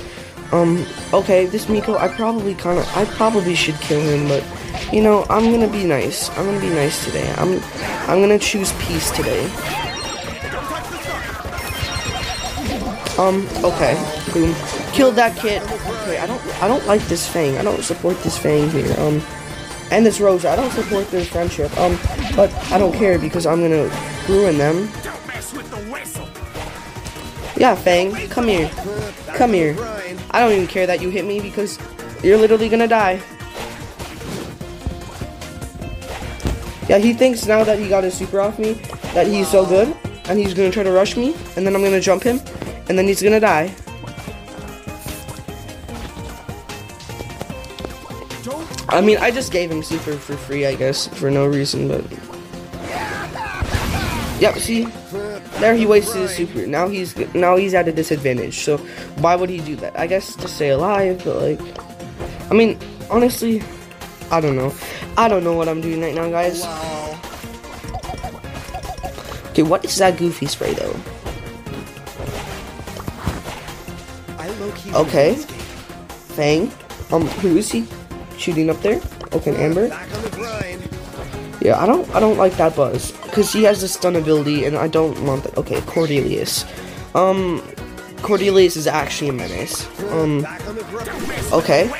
Um. 0.53 0.87
Okay, 1.13 1.47
this 1.47 1.67
Mico. 1.67 1.97
I 1.97 2.07
probably 2.07 2.55
kind 2.55 2.79
of. 2.79 2.87
I 2.97 3.05
probably 3.05 3.57
should 3.57 3.75
kill 3.81 4.01
him, 4.01 4.29
but 4.29 4.45
you 4.93 5.03
know, 5.03 5.27
I'm 5.29 5.51
gonna 5.51 5.71
be 5.71 5.85
nice. 5.85 6.31
I'm 6.39 6.47
gonna 6.47 6.61
be 6.61 6.71
nice 6.71 7.05
today. 7.05 7.29
I'm 7.37 7.61
I'm 8.09 8.21
gonna 8.21 8.39
choose 8.39 8.73
peace 8.75 9.11
today. 9.11 9.45
Um, 13.19 13.47
okay. 13.65 13.99
Boom. 14.33 14.55
Killed 14.93 15.17
that 15.17 15.37
kid. 15.37 15.63
Okay, 15.63 16.19
I 16.19 16.27
don't 16.27 16.63
I 16.63 16.69
don't 16.69 16.87
like 16.87 17.03
this 17.03 17.27
Fang. 17.29 17.59
I 17.59 17.63
don't 17.63 17.83
support 17.83 18.17
this 18.23 18.39
Fang 18.39 18.71
here. 18.71 18.95
Um 18.99 19.21
and 19.91 20.07
this 20.07 20.21
Rosa. 20.21 20.51
I 20.51 20.57
don't 20.57 20.71
support 20.73 21.11
their 21.11 21.25
friendship. 21.25 21.77
Um 21.79 21.99
but 22.37 22.53
I 22.73 22.79
don't 22.79 22.95
care 22.95 23.19
because 23.19 23.47
I'm 23.47 23.61
gonna 23.61 23.91
ruin 24.29 24.59
them. 24.59 24.89
Yeah, 27.57 27.75
Fang, 27.75 28.15
come 28.29 28.49
here. 28.49 28.71
Come 29.35 29.53
here. 29.53 29.77
I 30.31 30.41
don't 30.41 30.53
even 30.53 30.67
care 30.67 30.87
that 30.87 31.03
you 31.03 31.11
hit 31.11 31.25
me 31.25 31.41
because 31.41 31.79
you're 32.23 32.39
literally 32.39 32.69
gonna 32.69 32.89
die. 32.89 33.21
Yeah, 36.89 36.99
he 36.99 37.13
thinks 37.13 37.47
now 37.47 37.63
that 37.65 37.79
he 37.79 37.89
got 37.89 38.03
his 38.03 38.15
super 38.15 38.41
off 38.41 38.59
me 38.59 38.73
that 39.15 39.27
he's 39.27 39.49
so 39.49 39.67
good 39.67 39.95
and 40.25 40.39
he's 40.39 40.55
gonna 40.55 40.71
try 40.71 40.83
to 40.83 40.93
rush 40.93 41.17
me 41.17 41.35
and 41.57 41.67
then 41.67 41.75
I'm 41.75 41.83
gonna 41.83 42.01
jump 42.01 42.23
him 42.23 42.41
and 42.89 42.99
then 42.99 43.07
he's 43.07 43.23
gonna 43.23 43.41
die. 43.41 43.75
I 48.91 49.01
mean, 49.01 49.19
I 49.19 49.31
just 49.31 49.53
gave 49.53 49.71
him 49.71 49.83
super 49.83 50.13
for 50.13 50.37
free, 50.37 50.67
I 50.67 50.75
guess, 50.75 51.07
for 51.07 51.31
no 51.31 51.47
reason, 51.47 51.89
but... 51.89 52.05
Yep, 54.41 54.57
see? 54.57 54.85
There 55.61 55.75
he 55.75 55.87
wasted 55.87 56.23
his 56.23 56.35
super. 56.35 56.67
Now 56.67 56.89
he's 56.89 57.15
now 57.35 57.57
he's 57.57 57.75
at 57.75 57.87
a 57.87 57.93
disadvantage, 57.93 58.61
so 58.61 58.79
why 59.21 59.37
would 59.37 59.51
he 59.51 59.59
do 59.59 59.77
that? 59.77 59.99
I 59.99 60.07
guess 60.07 60.35
to 60.37 60.49
stay 60.49 60.71
alive, 60.71 61.23
but 61.25 61.37
like... 61.37 61.61
I 62.51 62.55
mean, 62.55 62.79
honestly, 63.11 63.63
I 64.31 64.41
don't 64.41 64.57
know. 64.57 64.75
I 65.17 65.29
don't 65.29 65.45
know 65.45 65.55
what 65.55 65.69
I'm 65.69 65.81
doing 65.81 66.01
right 66.01 66.15
now, 66.15 66.31
guys. 66.31 66.65
Okay, 69.51 69.63
what 69.63 69.85
is 69.85 69.97
that 69.99 70.17
goofy 70.17 70.47
spray, 70.47 70.75
though? 70.75 70.97
Okay. 74.95 75.35
Fang. 76.35 76.73
Um, 77.13 77.27
who 77.43 77.57
is 77.57 77.71
he? 77.71 77.87
Shooting 78.41 78.71
up 78.71 78.81
there? 78.81 79.03
Okay, 79.35 79.55
Amber. 79.55 79.89
Yeah, 81.61 81.79
I 81.79 81.85
don't 81.85 82.09
I 82.15 82.21
don't 82.21 82.39
like 82.39 82.57
that 82.57 82.75
buzz. 82.75 83.13
Because 83.25 83.53
he 83.53 83.65
has 83.65 83.83
the 83.83 83.89
stun 83.89 84.17
ability 84.17 84.65
and 84.65 84.79
I 84.79 84.89
don't 84.89 85.13
want 85.27 85.45
that. 85.45 85.59
Okay, 85.59 85.81
Cordelius. 85.83 86.65
Um 87.15 87.61
Cordelius 88.25 88.79
is 88.79 88.87
actually 88.87 89.29
a 89.29 89.35
menace. 89.35 89.87
Um 90.11 90.47
Okay. 91.53 91.93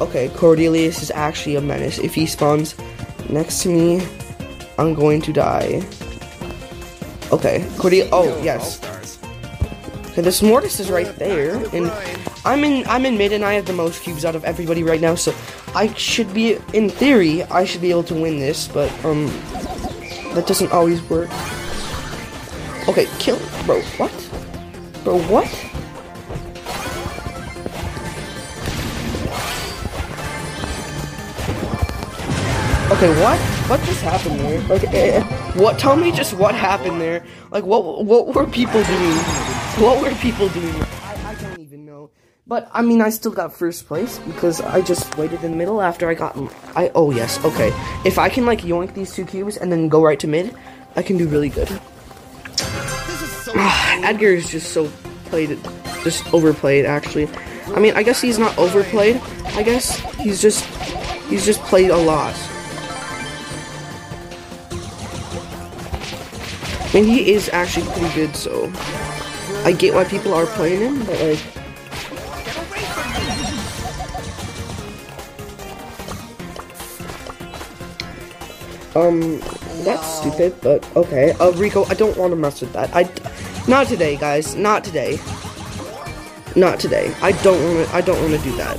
Okay, 0.00 0.28
Cordelius 0.30 1.02
is 1.02 1.10
actually 1.10 1.56
a 1.56 1.60
menace. 1.60 1.98
If 1.98 2.14
he 2.14 2.24
spawns 2.24 2.74
next 3.28 3.62
to 3.64 3.68
me, 3.68 4.00
I'm 4.78 4.94
going 4.94 5.20
to 5.22 5.32
die. 5.32 5.84
Okay, 7.32 7.60
Cordelius. 7.76 8.08
Oh, 8.12 8.42
yes. 8.42 8.80
Okay, 10.12 10.22
this 10.22 10.40
Mortis 10.40 10.80
is 10.80 10.90
right 10.90 11.14
there, 11.16 11.56
and 11.74 11.92
I'm 12.46 12.64
in 12.64 12.86
I'm 12.86 13.04
in 13.04 13.18
mid, 13.18 13.32
and 13.32 13.44
I 13.44 13.52
have 13.52 13.66
the 13.66 13.74
most 13.74 14.02
cubes 14.02 14.24
out 14.24 14.34
of 14.34 14.44
everybody 14.44 14.82
right 14.82 15.00
now, 15.00 15.14
so 15.14 15.34
I 15.76 15.92
should 15.92 16.32
be, 16.32 16.56
in 16.72 16.88
theory, 16.88 17.42
I 17.42 17.66
should 17.66 17.82
be 17.82 17.90
able 17.90 18.04
to 18.04 18.14
win 18.14 18.38
this, 18.38 18.66
but 18.66 18.90
um, 19.04 19.26
that 20.32 20.46
doesn't 20.46 20.72
always 20.72 21.02
work. 21.10 21.28
Okay, 22.88 23.06
kill, 23.18 23.38
bro. 23.66 23.82
What, 23.98 24.10
bro? 25.04 25.18
What? 25.28 25.44
Okay, 32.96 33.20
what? 33.20 33.38
what 33.68 33.82
just 33.82 34.00
happened 34.00 34.40
there? 34.40 34.60
Like, 34.62 34.84
eh, 34.94 35.22
what? 35.60 35.78
Tell 35.78 35.96
me 35.96 36.10
just 36.10 36.32
what 36.32 36.54
happened 36.54 37.02
there. 37.02 37.22
Like, 37.50 37.64
what? 37.64 38.02
What 38.06 38.34
were 38.34 38.46
people 38.46 38.82
doing? 38.82 39.16
What 39.76 40.00
were 40.00 40.14
people 40.14 40.48
doing? 40.48 40.74
I, 41.02 41.32
I 41.32 41.34
don't 41.34 41.60
even 41.60 41.84
know. 41.84 42.08
But 42.48 42.70
I 42.72 42.82
mean, 42.82 43.02
I 43.02 43.10
still 43.10 43.32
got 43.32 43.52
first 43.52 43.88
place 43.88 44.20
because 44.20 44.60
I 44.60 44.80
just 44.80 45.18
waited 45.18 45.42
in 45.42 45.50
the 45.50 45.56
middle 45.56 45.82
after 45.82 46.08
I 46.08 46.14
got. 46.14 46.38
I 46.76 46.92
oh 46.94 47.10
yes, 47.10 47.44
okay. 47.44 47.74
If 48.04 48.20
I 48.20 48.28
can 48.28 48.46
like 48.46 48.60
yoink 48.60 48.94
these 48.94 49.12
two 49.12 49.24
cubes 49.24 49.56
and 49.56 49.72
then 49.72 49.88
go 49.88 50.00
right 50.00 50.20
to 50.20 50.28
mid, 50.28 50.54
I 50.94 51.02
can 51.02 51.18
do 51.18 51.26
really 51.26 51.48
good. 51.48 51.68
Edgar 54.06 54.28
is 54.28 54.48
just 54.48 54.72
so 54.72 54.86
played, 55.24 55.58
just 56.04 56.32
overplayed. 56.32 56.86
Actually, 56.86 57.28
I 57.74 57.80
mean, 57.80 57.96
I 57.96 58.04
guess 58.04 58.20
he's 58.20 58.38
not 58.38 58.56
overplayed. 58.58 59.16
I 59.58 59.64
guess 59.64 59.98
he's 60.14 60.40
just 60.40 60.64
he's 61.26 61.44
just 61.44 61.60
played 61.62 61.90
a 61.90 61.96
lot. 61.96 62.36
I 66.78 66.90
mean, 66.94 67.06
he 67.06 67.32
is 67.32 67.48
actually 67.48 67.90
pretty 67.90 68.14
good, 68.14 68.36
so 68.36 68.70
I 69.64 69.72
get 69.72 69.94
why 69.94 70.04
people 70.04 70.32
are 70.32 70.46
playing 70.46 70.78
him, 70.78 71.04
but 71.06 71.20
like. 71.20 71.65
Um, 78.96 79.40
that's 79.84 80.06
stupid, 80.20 80.54
but 80.62 80.96
okay. 80.96 81.32
Uh, 81.32 81.52
Rico, 81.52 81.84
I 81.84 81.94
don't 81.94 82.16
want 82.16 82.32
to 82.32 82.36
mess 82.36 82.62
with 82.62 82.72
that. 82.72 82.88
I, 82.96 83.02
not 83.68 83.88
today, 83.88 84.16
guys. 84.16 84.54
Not 84.54 84.84
today. 84.84 85.18
Not 86.56 86.80
today. 86.80 87.14
I 87.20 87.32
don't 87.42 87.62
want 87.62 87.86
to. 87.86 87.94
I 87.94 88.00
don't 88.00 88.18
want 88.22 88.42
to 88.42 88.48
do 88.48 88.56
that. 88.56 88.78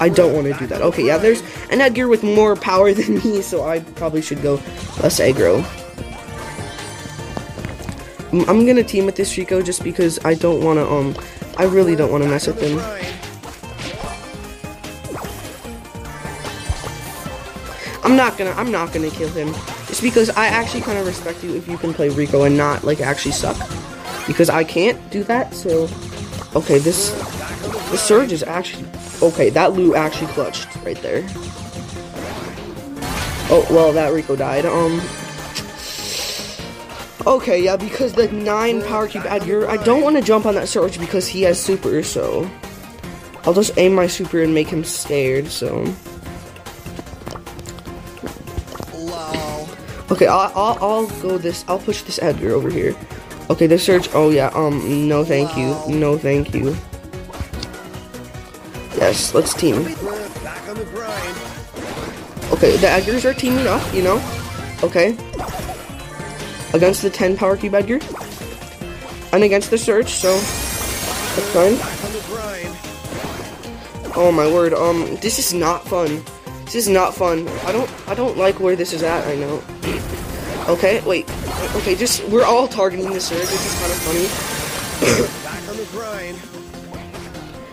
I 0.00 0.08
don't 0.08 0.32
want 0.32 0.46
to 0.46 0.54
do 0.54 0.66
that. 0.68 0.80
Okay, 0.80 1.06
yeah. 1.06 1.18
There's 1.18 1.42
an 1.70 1.82
Edgar 1.82 2.08
with 2.08 2.22
more 2.22 2.56
power 2.56 2.92
than 2.94 3.16
me, 3.16 3.42
so 3.42 3.68
I 3.68 3.80
probably 3.80 4.22
should 4.22 4.40
go 4.40 4.54
less 5.02 5.20
aggro. 5.20 5.62
I'm 8.32 8.64
gonna 8.64 8.84
team 8.84 9.04
with 9.04 9.16
this 9.16 9.36
Rico 9.36 9.60
just 9.60 9.84
because 9.84 10.18
I 10.24 10.32
don't 10.32 10.64
want 10.64 10.78
to. 10.78 10.90
Um, 10.90 11.14
I 11.58 11.64
really 11.64 11.94
don't 11.94 12.10
want 12.10 12.22
to 12.22 12.30
mess 12.30 12.46
with 12.46 12.58
him. 12.58 12.78
Not 18.20 18.36
gonna 18.36 18.50
I'm 18.50 18.70
not 18.70 18.92
gonna 18.92 19.10
kill 19.10 19.30
him. 19.30 19.48
It's 19.88 20.02
because 20.02 20.28
I 20.30 20.46
actually 20.46 20.82
kind 20.82 20.98
of 20.98 21.06
respect 21.06 21.42
you 21.42 21.54
if 21.56 21.66
you 21.66 21.78
can 21.78 21.94
play 21.94 22.10
Rico 22.10 22.42
and 22.44 22.54
not 22.54 22.84
like 22.84 23.00
actually 23.00 23.32
suck. 23.32 23.56
Because 24.26 24.50
I 24.50 24.62
can't 24.62 24.98
do 25.10 25.24
that, 25.24 25.54
so 25.54 25.88
okay, 26.54 26.78
this 26.78 27.10
the 27.90 27.96
surge 27.96 28.30
is 28.30 28.42
actually 28.42 28.86
okay, 29.22 29.48
that 29.50 29.72
loot 29.72 29.96
actually 29.96 30.26
clutched 30.32 30.68
right 30.84 31.00
there. 31.00 31.24
Oh 33.52 33.66
well 33.70 33.90
that 33.94 34.12
Rico 34.12 34.36
died. 34.36 34.66
Um 34.66 35.00
Okay, 37.26 37.62
yeah, 37.62 37.76
because 37.76 38.12
the 38.14 38.30
nine 38.32 38.82
power 38.82 39.08
cube 39.08 39.24
I 39.26 39.38
don't 39.38 40.02
want 40.02 40.16
to 40.16 40.22
jump 40.22 40.44
on 40.44 40.54
that 40.56 40.68
surge 40.68 40.98
because 40.98 41.26
he 41.26 41.42
has 41.42 41.58
super, 41.58 42.02
so 42.02 42.50
I'll 43.44 43.54
just 43.54 43.76
aim 43.78 43.94
my 43.94 44.06
super 44.06 44.42
and 44.42 44.52
make 44.52 44.68
him 44.68 44.84
scared, 44.84 45.48
so 45.48 45.84
Okay, 50.10 50.26
I'll, 50.26 50.52
I'll, 50.56 50.78
I'll 50.80 51.06
go 51.22 51.38
this, 51.38 51.64
I'll 51.68 51.78
push 51.78 52.02
this 52.02 52.18
Edgar 52.20 52.50
over 52.50 52.68
here. 52.68 52.96
Okay, 53.48 53.66
the 53.66 53.78
surge. 53.78 54.08
oh 54.12 54.30
yeah, 54.30 54.50
um, 54.54 55.08
no 55.08 55.24
thank 55.24 55.56
you, 55.56 55.76
no 55.88 56.18
thank 56.18 56.54
you. 56.54 56.76
Yes, 58.96 59.34
let's 59.34 59.54
team. 59.54 59.76
Okay, 62.52 62.76
the 62.76 62.86
Edgars 62.88 63.24
are 63.24 63.34
teaming 63.34 63.66
up, 63.66 63.82
you 63.94 64.02
know? 64.02 64.20
Okay. 64.82 65.16
Against 66.74 67.02
the 67.02 67.10
10 67.10 67.36
power 67.36 67.56
cube 67.56 67.74
Edgar. 67.74 68.00
And 69.32 69.44
against 69.44 69.70
the 69.70 69.78
surge. 69.78 70.10
so 70.10 70.32
that's 70.32 71.48
fine. 71.52 71.76
Oh 74.16 74.32
my 74.32 74.46
word, 74.46 74.74
um, 74.74 75.16
this 75.16 75.38
is 75.38 75.54
not 75.54 75.86
fun. 75.86 76.22
This 76.64 76.74
is 76.74 76.88
not 76.88 77.14
fun. 77.14 77.48
I 77.64 77.72
don't 77.72 77.90
I 78.08 78.14
don't 78.14 78.36
like 78.36 78.60
where 78.60 78.76
this 78.76 78.92
is 78.92 79.02
at, 79.02 79.26
I 79.26 79.34
know. 79.34 79.62
Okay, 80.68 81.00
wait. 81.06 81.28
Okay, 81.76 81.94
just 81.94 82.22
we're 82.28 82.44
all 82.44 82.68
targeting 82.68 83.12
the 83.12 83.20
surge, 83.20 83.40
which 83.40 83.50
is 83.50 83.74
kind 83.80 83.92
of 83.92 83.98
funny. 83.98 84.28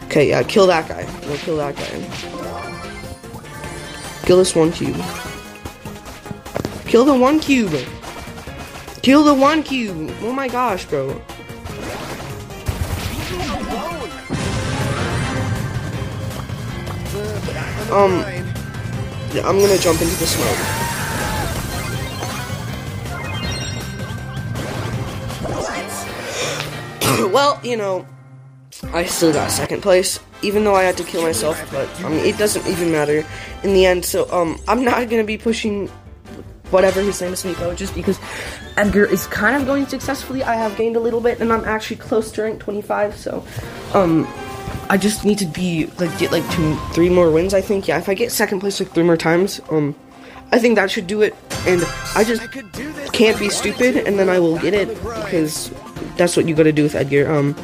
Okay, 0.06 0.30
yeah, 0.30 0.42
kill 0.44 0.68
that 0.68 0.88
guy. 0.88 1.06
We'll 1.28 1.38
kill 1.38 1.58
that 1.58 1.76
guy. 1.76 2.02
Kill 4.26 4.38
this 4.38 4.56
one 4.56 4.72
cube. 4.72 4.96
Kill 6.86 7.06
the 7.06 7.14
one 7.14 7.40
cube. 7.40 7.74
Kill 9.04 9.24
the 9.24 9.34
one 9.34 9.64
cube. 9.64 10.12
Oh 10.22 10.32
my 10.32 10.48
gosh, 10.48 10.86
bro. 10.86 11.12
Um, 17.92 18.20
yeah, 19.34 19.48
I'm 19.48 19.60
gonna 19.60 19.78
jump 19.78 20.02
into 20.02 20.16
the 20.16 20.28
smoke. 20.28 20.67
Well, 27.28 27.60
you 27.64 27.78
know, 27.78 28.06
I 28.94 29.06
still 29.06 29.34
got 29.34 29.50
second 29.52 29.82
place, 29.82 30.20
even 30.42 30.64
though 30.64 30.76
I 30.76 30.84
had 30.84 30.98
to 30.98 31.04
kill 31.04 31.24
myself, 31.24 31.60
but, 31.72 31.90
I 32.04 32.10
mean, 32.10 32.26
it 32.26 32.38
doesn't 32.38 32.68
even 32.68 32.92
matter 32.92 33.26
in 33.64 33.74
the 33.74 33.86
end, 33.86 34.06
so, 34.06 34.32
um, 34.32 34.60
I'm 34.68 34.84
not 34.84 35.10
gonna 35.10 35.24
be 35.24 35.38
pushing 35.38 35.88
whatever 36.70 37.02
his 37.02 37.22
name 37.22 37.34
is 37.34 37.44
Mico, 37.44 37.74
just 37.74 37.96
because 37.96 38.20
Edgar 38.76 39.06
is 39.06 39.26
kind 39.28 39.56
of 39.56 39.66
going 39.66 39.88
successfully. 39.88 40.44
I 40.44 40.56
have 40.56 40.76
gained 40.78 40.96
a 40.96 41.00
little 41.00 41.22
bit, 41.22 41.40
and 41.40 41.52
I'm 41.52 41.64
actually 41.66 41.96
close 41.96 42.32
to 42.34 42.44
rank 42.44 42.60
25, 42.60 43.16
so, 43.18 43.44
um, 43.94 44.28
I 44.90 44.98
just 44.98 45.26
need 45.26 45.38
to 45.40 45.46
be, 45.46 45.88
like, 45.98 46.16
get, 46.20 46.32
like, 46.32 46.48
two, 46.52 46.76
three 46.94 47.10
more 47.10 47.32
wins, 47.32 47.54
I 47.54 47.62
think. 47.62 47.88
Yeah, 47.88 47.98
if 47.98 48.10
I 48.10 48.14
get 48.14 48.32
second 48.32 48.60
place, 48.60 48.80
like, 48.80 48.92
three 48.94 49.04
more 49.04 49.18
times, 49.18 49.60
um, 49.70 49.96
I 50.52 50.60
think 50.60 50.76
that 50.76 50.92
should 50.92 51.08
do 51.08 51.22
it, 51.22 51.36
and 51.66 51.84
I 52.16 52.24
just 52.24 52.42
can't 53.12 53.40
be 53.40 53.50
stupid, 53.50 53.98
and 53.98 54.20
then 54.20 54.30
I 54.30 54.40
will 54.40 54.58
get 54.60 54.74
it, 54.74 54.88
because 55.04 55.72
that's 56.18 56.36
what 56.36 56.48
you 56.48 56.56
gotta 56.56 56.72
do 56.72 56.84
with 56.84 56.96
Edgar. 56.96 57.32
Um, 57.32 57.56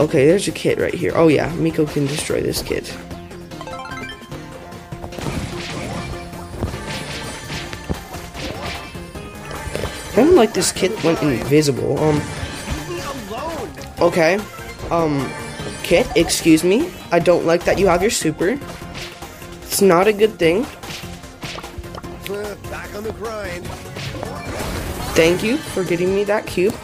okay, 0.00 0.26
there's 0.26 0.48
a 0.48 0.52
kit 0.52 0.78
right 0.78 0.94
here. 0.94 1.12
Oh 1.14 1.28
yeah, 1.28 1.54
Mico 1.56 1.86
can 1.86 2.06
destroy 2.06 2.40
this 2.40 2.62
kit. 2.62 2.96
don't 10.28 10.36
like 10.36 10.52
this 10.52 10.72
kit 10.72 10.92
went 11.04 11.22
invisible. 11.22 11.98
Um, 11.98 12.20
okay, 14.00 14.38
um, 14.90 15.30
kit, 15.82 16.06
excuse 16.16 16.64
me. 16.64 16.90
I 17.10 17.18
don't 17.18 17.46
like 17.46 17.64
that 17.64 17.78
you 17.78 17.86
have 17.86 18.02
your 18.02 18.10
super. 18.10 18.58
It's 19.62 19.80
not 19.80 20.06
a 20.06 20.12
good 20.12 20.38
thing. 20.38 20.62
Back 22.70 22.94
on 22.94 23.04
the 23.04 23.12
grind. 23.12 23.64
Thank 25.14 25.42
you 25.42 25.56
for 25.56 25.82
getting 25.82 26.14
me 26.14 26.24
that 26.24 26.46
cube. 26.46 26.74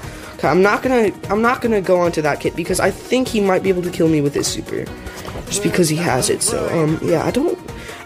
I'm 0.47 0.63
not 0.63 0.83
gonna 0.83 1.13
I'm 1.31 1.43
not 1.43 1.61
gonna 1.61 1.81
go 1.81 2.01
onto 2.01 2.23
that 2.23 2.41
kit 2.41 2.57
because 2.57 2.81
I 2.81 2.91
think 2.91 3.29
he 3.29 3.41
might 3.41 3.63
be 3.63 3.69
able 3.69 3.83
to 3.83 3.91
kill 3.91 4.09
me 4.09 4.21
with 4.21 4.35
his 4.35 4.47
super. 4.47 4.85
Just 5.47 5.63
because 5.63 5.89
he 5.89 5.97
has 5.97 6.31
it. 6.31 6.43
So 6.43 6.69
um 6.69 6.99
yeah, 7.03 7.25
I 7.25 7.31
don't 7.31 7.59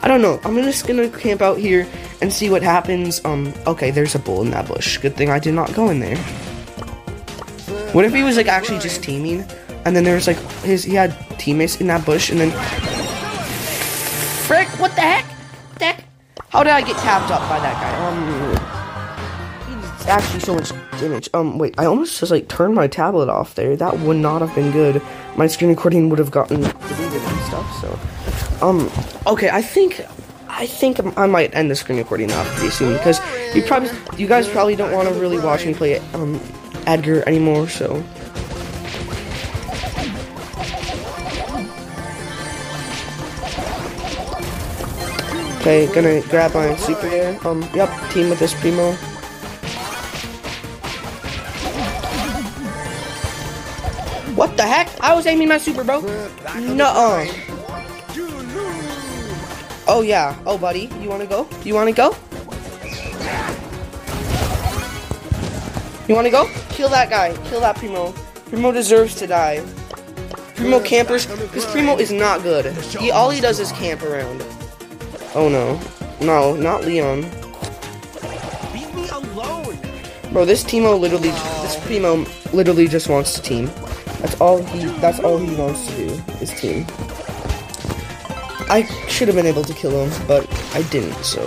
I 0.02 0.08
don't 0.08 0.22
know. 0.22 0.40
I'm 0.44 0.54
just 0.56 0.86
gonna 0.86 1.08
camp 1.08 1.42
out 1.42 1.58
here 1.58 1.86
and 2.20 2.32
see 2.32 2.50
what 2.50 2.62
happens. 2.62 3.24
Um 3.24 3.52
okay, 3.66 3.90
there's 3.90 4.14
a 4.14 4.18
bull 4.18 4.42
in 4.42 4.50
that 4.50 4.68
bush. 4.68 4.98
Good 4.98 5.16
thing 5.16 5.30
I 5.30 5.38
did 5.38 5.54
not 5.54 5.74
go 5.74 5.88
in 5.90 6.00
there. 6.00 6.16
What 7.92 8.04
if 8.04 8.12
he 8.12 8.22
was 8.22 8.36
like 8.36 8.48
actually 8.48 8.80
just 8.80 9.02
teaming 9.02 9.44
and 9.84 9.96
then 9.96 10.04
there's 10.04 10.26
like 10.26 10.38
his 10.62 10.84
he 10.84 10.94
had 10.94 11.16
teammates 11.38 11.80
in 11.80 11.86
that 11.86 12.04
bush 12.04 12.30
and 12.30 12.40
then 12.40 12.50
Frick, 14.46 14.68
what 14.80 14.94
the 14.94 15.02
heck? 15.02 15.24
What 15.24 15.78
the 15.78 15.84
heck? 15.86 16.04
How 16.50 16.62
did 16.62 16.72
I 16.72 16.80
get 16.82 16.96
tapped 16.98 17.30
up 17.30 17.40
by 17.48 17.58
that 17.60 17.74
guy? 17.80 17.92
Um 18.06 19.80
he's 19.98 20.06
actually 20.06 20.40
so 20.40 20.54
much 20.54 20.72
damage. 20.98 21.28
Um, 21.34 21.58
wait, 21.58 21.74
I 21.78 21.86
almost 21.86 22.18
just 22.18 22.30
like 22.30 22.48
turned 22.48 22.74
my 22.74 22.86
tablet 22.86 23.28
off 23.28 23.54
there. 23.54 23.76
That 23.76 23.98
would 24.00 24.16
not 24.16 24.40
have 24.40 24.54
been 24.54 24.70
good. 24.70 25.02
My 25.36 25.46
screen 25.46 25.70
recording 25.70 26.08
would 26.10 26.18
have 26.18 26.30
gotten 26.30 26.60
deleted 26.60 27.22
and 27.22 27.40
stuff. 27.42 27.80
So, 27.80 28.66
um, 28.66 28.90
okay, 29.26 29.50
I 29.50 29.62
think, 29.62 30.00
I 30.48 30.66
think 30.66 30.98
I 31.18 31.26
might 31.26 31.54
end 31.54 31.70
the 31.70 31.76
screen 31.76 31.98
recording 31.98 32.32
off 32.32 32.46
pretty 32.56 32.70
soon 32.70 32.94
because 32.94 33.20
you 33.54 33.62
probably, 33.62 33.90
you 34.16 34.26
guys 34.26 34.48
probably 34.48 34.76
don't 34.76 34.92
want 34.92 35.08
to 35.08 35.14
really 35.14 35.38
watch 35.38 35.64
me 35.64 35.74
play 35.74 35.98
um 36.14 36.40
Edgar 36.86 37.22
anymore. 37.28 37.68
So. 37.68 38.02
Okay, 45.60 45.92
gonna 45.92 46.22
grab 46.28 46.54
my 46.54 46.74
super 46.76 47.08
there. 47.10 47.46
Um, 47.46 47.62
yep, 47.74 47.90
team 48.10 48.30
with 48.30 48.38
this 48.38 48.54
Primo. 48.54 48.96
What 54.38 54.56
the 54.56 54.62
heck? 54.62 54.88
I 55.00 55.14
was 55.14 55.26
aiming 55.26 55.48
my 55.48 55.58
super, 55.58 55.82
bro. 55.82 55.98
No. 55.98 56.86
-uh. 56.86 57.26
Oh 59.88 60.02
yeah. 60.06 60.36
Oh 60.46 60.56
buddy, 60.56 60.86
you 61.02 61.10
wanna 61.10 61.26
go? 61.26 61.48
You 61.66 61.74
wanna 61.74 61.90
go? 61.90 62.14
You 66.06 66.14
wanna 66.14 66.30
go? 66.30 66.46
Kill 66.70 66.88
that 66.90 67.10
guy. 67.10 67.34
Kill 67.50 67.58
that 67.66 67.74
Primo. 67.82 68.14
Primo 68.46 68.70
deserves 68.70 69.16
to 69.16 69.26
die. 69.26 69.58
Primo 70.54 70.78
campers, 70.78 71.26
because 71.26 71.66
Primo 71.74 71.98
is 71.98 72.12
not 72.14 72.46
good. 72.46 72.70
He 72.94 73.10
all 73.10 73.30
he 73.34 73.40
does 73.40 73.58
is 73.58 73.72
camp 73.72 74.06
around. 74.06 74.46
Oh 75.34 75.48
no. 75.50 75.80
No, 76.20 76.54
not 76.54 76.86
Leon. 76.86 77.26
Leave 78.70 78.94
me 78.94 79.02
alone. 79.10 79.74
Bro, 80.30 80.46
this 80.46 80.62
Timo 80.62 80.94
literally, 80.94 81.34
this 81.66 81.74
Primo 81.86 82.22
literally 82.54 82.86
just 82.86 83.08
wants 83.08 83.34
to 83.34 83.42
team. 83.42 83.66
That's 84.20 84.40
all 84.40 84.62
he, 84.62 84.84
that's 85.00 85.20
all 85.20 85.38
he 85.38 85.54
wants 85.54 85.86
to 85.88 85.96
do, 85.96 86.22
is 86.40 86.50
team. 86.60 86.86
I 88.70 88.82
should 89.08 89.28
have 89.28 89.36
been 89.36 89.46
able 89.46 89.64
to 89.64 89.72
kill 89.72 90.06
him, 90.06 90.26
but 90.26 90.46
I 90.74 90.82
didn't, 90.82 91.24
so. 91.24 91.40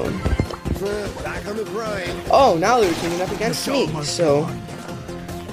Oh, 2.31 2.57
now 2.59 2.79
they're 2.79 2.93
teaming 2.95 3.21
up 3.21 3.31
against 3.31 3.67
me, 3.67 3.87
so. 4.03 4.49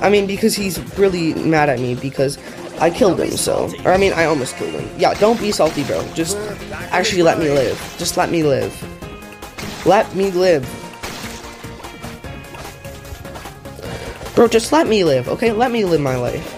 I 0.00 0.08
mean, 0.10 0.26
because 0.26 0.54
he's 0.54 0.78
really 0.96 1.34
mad 1.34 1.68
at 1.68 1.80
me 1.80 1.94
because 1.94 2.38
I 2.80 2.88
killed 2.90 3.20
him, 3.20 3.32
so. 3.32 3.70
Or, 3.84 3.92
I 3.92 3.96
mean, 3.98 4.12
I 4.12 4.24
almost 4.24 4.56
killed 4.56 4.70
him. 4.70 4.88
Yeah, 4.96 5.12
don't 5.14 5.38
be 5.40 5.50
salty, 5.52 5.84
bro. 5.84 6.06
Just 6.14 6.38
actually 6.90 7.22
let 7.22 7.38
me 7.38 7.50
live. 7.50 7.78
Just 7.98 8.16
let 8.16 8.30
me 8.30 8.44
live. 8.44 8.72
Let 9.84 10.14
me 10.14 10.30
live. 10.30 10.64
Bro, 14.34 14.48
just 14.48 14.72
let 14.72 14.86
me 14.86 15.02
live, 15.02 15.28
okay? 15.28 15.50
Let 15.50 15.72
me 15.72 15.84
live 15.84 16.00
my 16.00 16.16
life. 16.16 16.57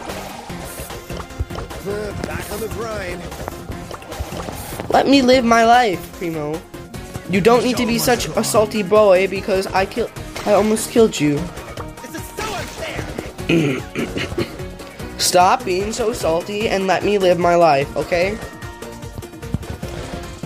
On 2.60 2.68
the 2.68 2.74
grind. 2.74 3.22
Let 4.90 5.08
me 5.08 5.22
live 5.22 5.46
my 5.46 5.64
life, 5.64 6.12
Primo. 6.18 6.60
You 7.30 7.40
don't 7.40 7.64
need 7.64 7.78
to 7.78 7.86
be 7.86 7.98
such 7.98 8.28
a 8.28 8.44
salty 8.44 8.82
boy 8.82 9.28
because 9.28 9.66
I 9.68 9.86
kill 9.86 10.10
I 10.44 10.52
almost 10.52 10.90
killed 10.90 11.18
you. 11.18 11.38
This 12.02 12.16
is 12.16 12.22
so 12.36 12.44
unfair. 12.52 13.00
Stop 15.18 15.64
being 15.64 15.90
so 15.92 16.12
salty 16.12 16.68
and 16.68 16.86
let 16.86 17.02
me 17.02 17.16
live 17.16 17.38
my 17.38 17.54
life, 17.54 17.96
okay? 17.96 18.36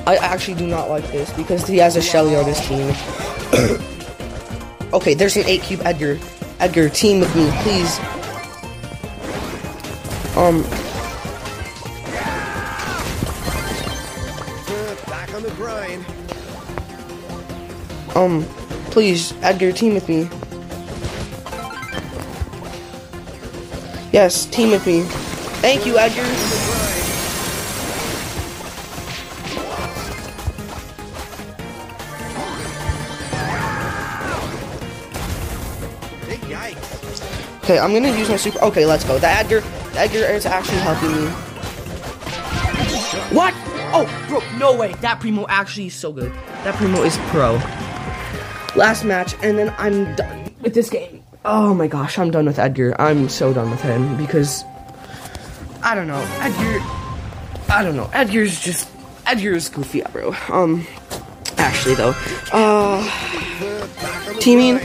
I 0.07 0.15
actually 0.17 0.55
do 0.55 0.69
not 0.69 0.89
like 0.89 1.11
this 1.11 1.33
because 1.33 1.67
he 1.67 1.79
has 1.79 1.97
a 1.97 2.03
Shelly 2.03 2.37
on 2.37 2.45
his 2.45 2.61
team. 2.61 2.95
okay, 4.93 5.15
there's 5.15 5.37
an 5.37 5.47
8 5.47 5.63
cube 5.63 5.81
Edgar. 5.85 6.21
Edgar, 6.61 6.89
team 6.91 7.19
with 7.21 7.35
me, 7.35 7.51
please. 7.63 7.99
Um, 10.37 10.65
um, 18.15 18.45
please, 18.91 19.35
Edgar, 19.43 19.73
team 19.73 19.95
with 19.95 20.09
me. 20.09 20.29
Yes, 24.13 24.47
team 24.47 24.71
with 24.71 24.87
me. 24.87 25.03
Thank 25.61 25.87
you, 25.87 25.99
Edgar. 25.99 26.23
Okay, 37.65 37.79
I'm 37.79 37.95
gonna 37.95 38.17
use 38.17 38.29
my 38.29 38.37
super. 38.37 38.63
Okay, 38.63 38.85
let's 38.85 39.05
go. 39.05 39.19
The 39.19 39.27
Edgar, 39.27 39.61
the 39.61 40.01
Edgar 40.01 40.19
is 40.19 40.45
actually 40.45 40.79
helping 40.79 41.11
me. 41.11 41.31
What? 43.35 43.55
Oh, 43.97 44.27
bro, 44.29 44.43
no 44.59 44.77
way. 44.77 44.93
That 45.01 45.19
Primo 45.19 45.47
actually 45.49 45.87
is 45.87 45.95
so 45.95 46.13
good. 46.13 46.31
That 46.63 46.75
Primo 46.75 47.03
is 47.03 47.17
pro. 47.29 47.59
Last 48.77 49.05
match, 49.05 49.35
and 49.43 49.59
then 49.59 49.75
I'm 49.79 50.15
done 50.17 50.51
with 50.61 50.75
this 50.75 50.91
game. 50.91 51.23
Oh 51.45 51.75
my 51.75 51.87
gosh, 51.87 52.19
I'm 52.19 52.31
done 52.31 52.47
with 52.47 52.59
Edgar. 52.59 53.01
I'm 53.01 53.29
so 53.29 53.53
done 53.53 53.71
with 53.71 53.83
him 53.83 54.17
because 54.17 54.65
I 55.83 55.95
don't 55.95 56.07
know. 56.07 56.25
Edgar, 56.41 56.81
I 57.71 57.83
don't 57.83 57.97
know. 57.97 58.11
Edgar's 58.13 58.61
just 58.61 58.89
Edgar's 59.27 59.69
goofy, 59.69 60.03
bro. 60.13 60.35
Um, 60.49 60.87
actually 61.59 61.95
though, 61.95 62.15
uh, 62.53 63.03
Teaming. 64.41 64.81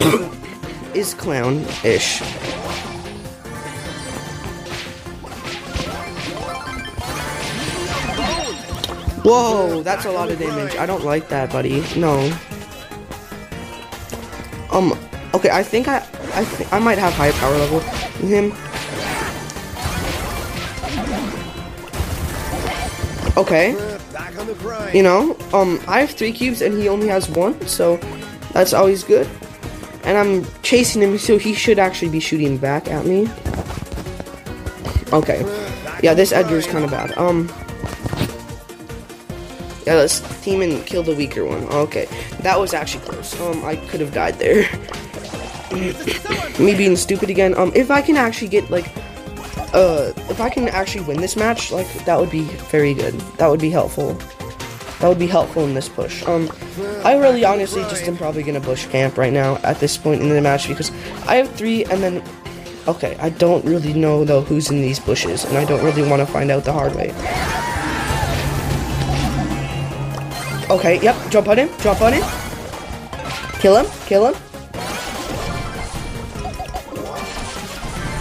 is 0.94 1.14
clown-ish. 1.14 2.20
Whoa, 9.24 9.82
that's 9.82 10.04
a 10.04 10.12
lot 10.12 10.30
of 10.30 10.38
damage. 10.38 10.76
I 10.76 10.86
don't 10.86 11.04
like 11.04 11.28
that, 11.30 11.50
buddy. 11.50 11.82
No. 11.96 12.30
Um. 14.74 14.98
Okay, 15.34 15.50
I 15.50 15.62
think 15.64 15.88
I, 15.88 15.96
I, 16.34 16.44
th- 16.44 16.72
I 16.72 16.78
might 16.78 16.96
have 16.98 17.12
higher 17.12 17.32
power 17.32 17.56
level 17.58 17.80
than 18.20 18.28
him. 18.28 18.52
Okay. 23.36 23.72
You 24.92 25.02
know, 25.02 25.36
um, 25.52 25.80
I 25.88 26.00
have 26.00 26.10
three 26.10 26.30
cubes 26.30 26.62
and 26.62 26.78
he 26.78 26.88
only 26.88 27.08
has 27.08 27.28
one, 27.28 27.66
so 27.66 27.96
that's 28.52 28.72
always 28.72 29.02
good. 29.02 29.28
And 30.04 30.16
I'm 30.16 30.46
chasing 30.62 31.02
him, 31.02 31.18
so 31.18 31.36
he 31.36 31.52
should 31.52 31.80
actually 31.80 32.10
be 32.10 32.20
shooting 32.20 32.56
back 32.58 32.86
at 32.88 33.04
me. 33.06 33.28
Okay. 35.12 35.42
Yeah, 36.02 36.14
this 36.14 36.30
Edgar's 36.30 36.66
kind 36.66 36.84
of 36.84 36.90
bad. 36.92 37.16
Um. 37.18 37.48
Yeah, 39.86 39.94
let's 39.94 40.20
team 40.42 40.62
and 40.62 40.84
kill 40.86 41.02
the 41.02 41.14
weaker 41.14 41.44
one. 41.44 41.64
Okay, 41.64 42.06
that 42.40 42.58
was 42.58 42.72
actually 42.72 43.04
close. 43.04 43.38
Um, 43.40 43.64
I 43.64 43.76
could 43.76 44.00
have 44.00 44.14
died 44.14 44.38
there. 44.38 44.66
Me 46.58 46.74
being 46.76 46.96
stupid 46.96 47.30
again. 47.30 47.56
Um, 47.56 47.72
if 47.74 47.90
I 47.90 48.00
can 48.00 48.16
actually 48.16 48.48
get 48.48 48.70
like, 48.70 48.86
uh, 49.74 50.12
if 50.30 50.40
I 50.40 50.48
can 50.48 50.68
actually 50.68 51.04
win 51.04 51.20
this 51.20 51.36
match, 51.36 51.70
like 51.72 51.92
that 52.04 52.18
would 52.18 52.30
be 52.30 52.44
very 52.70 52.94
good. 52.94 53.14
That 53.38 53.48
would 53.48 53.60
be 53.60 53.70
helpful. 53.70 54.14
That 55.00 55.08
would 55.08 55.18
be 55.18 55.26
helpful 55.26 55.64
in 55.64 55.74
this 55.74 55.88
push. 55.88 56.24
Um, 56.26 56.50
I 57.04 57.16
really 57.18 57.44
honestly 57.44 57.82
just 57.82 58.04
am 58.04 58.16
probably 58.16 58.42
gonna 58.42 58.60
bush 58.60 58.86
camp 58.86 59.18
right 59.18 59.32
now 59.32 59.56
at 59.56 59.80
this 59.80 59.98
point 59.98 60.22
in 60.22 60.28
the 60.30 60.40
match 60.40 60.68
because 60.68 60.90
I 61.26 61.36
have 61.36 61.50
three 61.56 61.84
and 61.84 62.02
then, 62.02 62.22
okay, 62.88 63.16
I 63.20 63.28
don't 63.28 63.64
really 63.66 63.92
know 63.92 64.24
though 64.24 64.40
who's 64.40 64.70
in 64.70 64.80
these 64.80 65.00
bushes 65.00 65.44
and 65.44 65.58
I 65.58 65.64
don't 65.66 65.84
really 65.84 66.08
want 66.08 66.20
to 66.20 66.26
find 66.26 66.50
out 66.50 66.64
the 66.64 66.72
hard 66.72 66.94
way. 66.94 67.12
Okay, 70.74 71.00
yep, 71.00 71.14
jump 71.30 71.46
on 71.46 71.56
him, 71.56 71.68
jump 71.78 72.00
on 72.02 72.12
him. 72.12 72.22
Kill 73.60 73.76
him, 73.76 73.86
kill 74.06 74.26
him. 74.26 74.34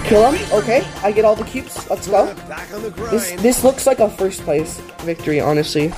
Kill 0.05 0.31
him, 0.31 0.53
okay, 0.53 0.85
I 1.01 1.11
get 1.11 1.25
all 1.25 1.35
the 1.35 1.45
cubes, 1.45 1.89
let's 1.89 2.07
go. 2.07 2.31
Back 2.47 2.71
on 2.71 2.83
the 2.83 2.91
grind. 2.91 3.11
This 3.11 3.31
this 3.41 3.63
looks 3.63 3.87
like 3.87 3.99
a 3.99 4.07
first 4.07 4.43
place 4.43 4.79
victory, 5.01 5.39
honestly. 5.39 5.91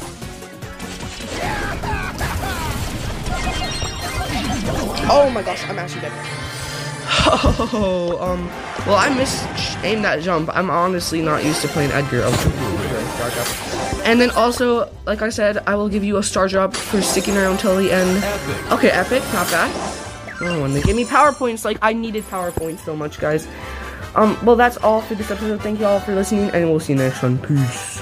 Oh 5.12 5.30
my 5.34 5.44
gosh, 5.44 5.62
I'm 5.68 5.78
actually 5.78 6.02
dead. 6.08 6.14
Oh, 7.28 8.18
um, 8.22 8.48
well, 8.88 8.96
I 8.96 9.14
missed 9.14 9.46
aim 9.84 10.02
that 10.04 10.22
jump. 10.22 10.50
I'm 10.56 10.70
honestly 10.70 11.22
not 11.22 11.44
used 11.44 11.62
to 11.64 11.68
playing 11.68 11.92
Edgar. 11.92 12.24
And 14.06 14.22
then 14.22 14.30
also, 14.32 14.90
like 15.06 15.22
I 15.22 15.30
said, 15.30 15.58
I 15.68 15.76
will 15.76 15.90
give 15.90 16.04
you 16.04 16.18
a 16.18 16.24
star 16.24 16.48
drop 16.48 16.76
for 16.76 17.02
sticking 17.02 17.36
around 17.36 17.58
till 17.58 17.76
the 17.76 17.92
end. 17.92 18.24
Okay, 18.72 18.90
epic, 18.90 19.24
not 19.34 19.50
bad. 19.50 19.72
Oh, 20.42 20.64
and 20.64 20.76
they 20.76 20.82
give 20.82 20.96
me 20.96 21.06
powerpoints. 21.06 21.66
Like 21.66 21.80
I 21.82 21.94
needed 21.94 22.24
powerpoints 22.26 22.80
so 22.80 22.96
much, 22.96 23.20
guys. 23.20 23.48
Um, 24.16 24.38
well, 24.46 24.56
that's 24.56 24.78
all 24.78 25.02
for 25.02 25.16
this 25.16 25.32
episode. 25.32 25.62
Thank 25.62 25.80
you 25.80 25.86
all 25.86 26.00
for 26.00 26.14
listening, 26.14 26.50
and 26.52 26.70
we'll 26.70 26.80
see 26.80 26.94
you 26.94 27.00
next 27.00 27.22
one. 27.22 27.38
Peace. 27.40 27.95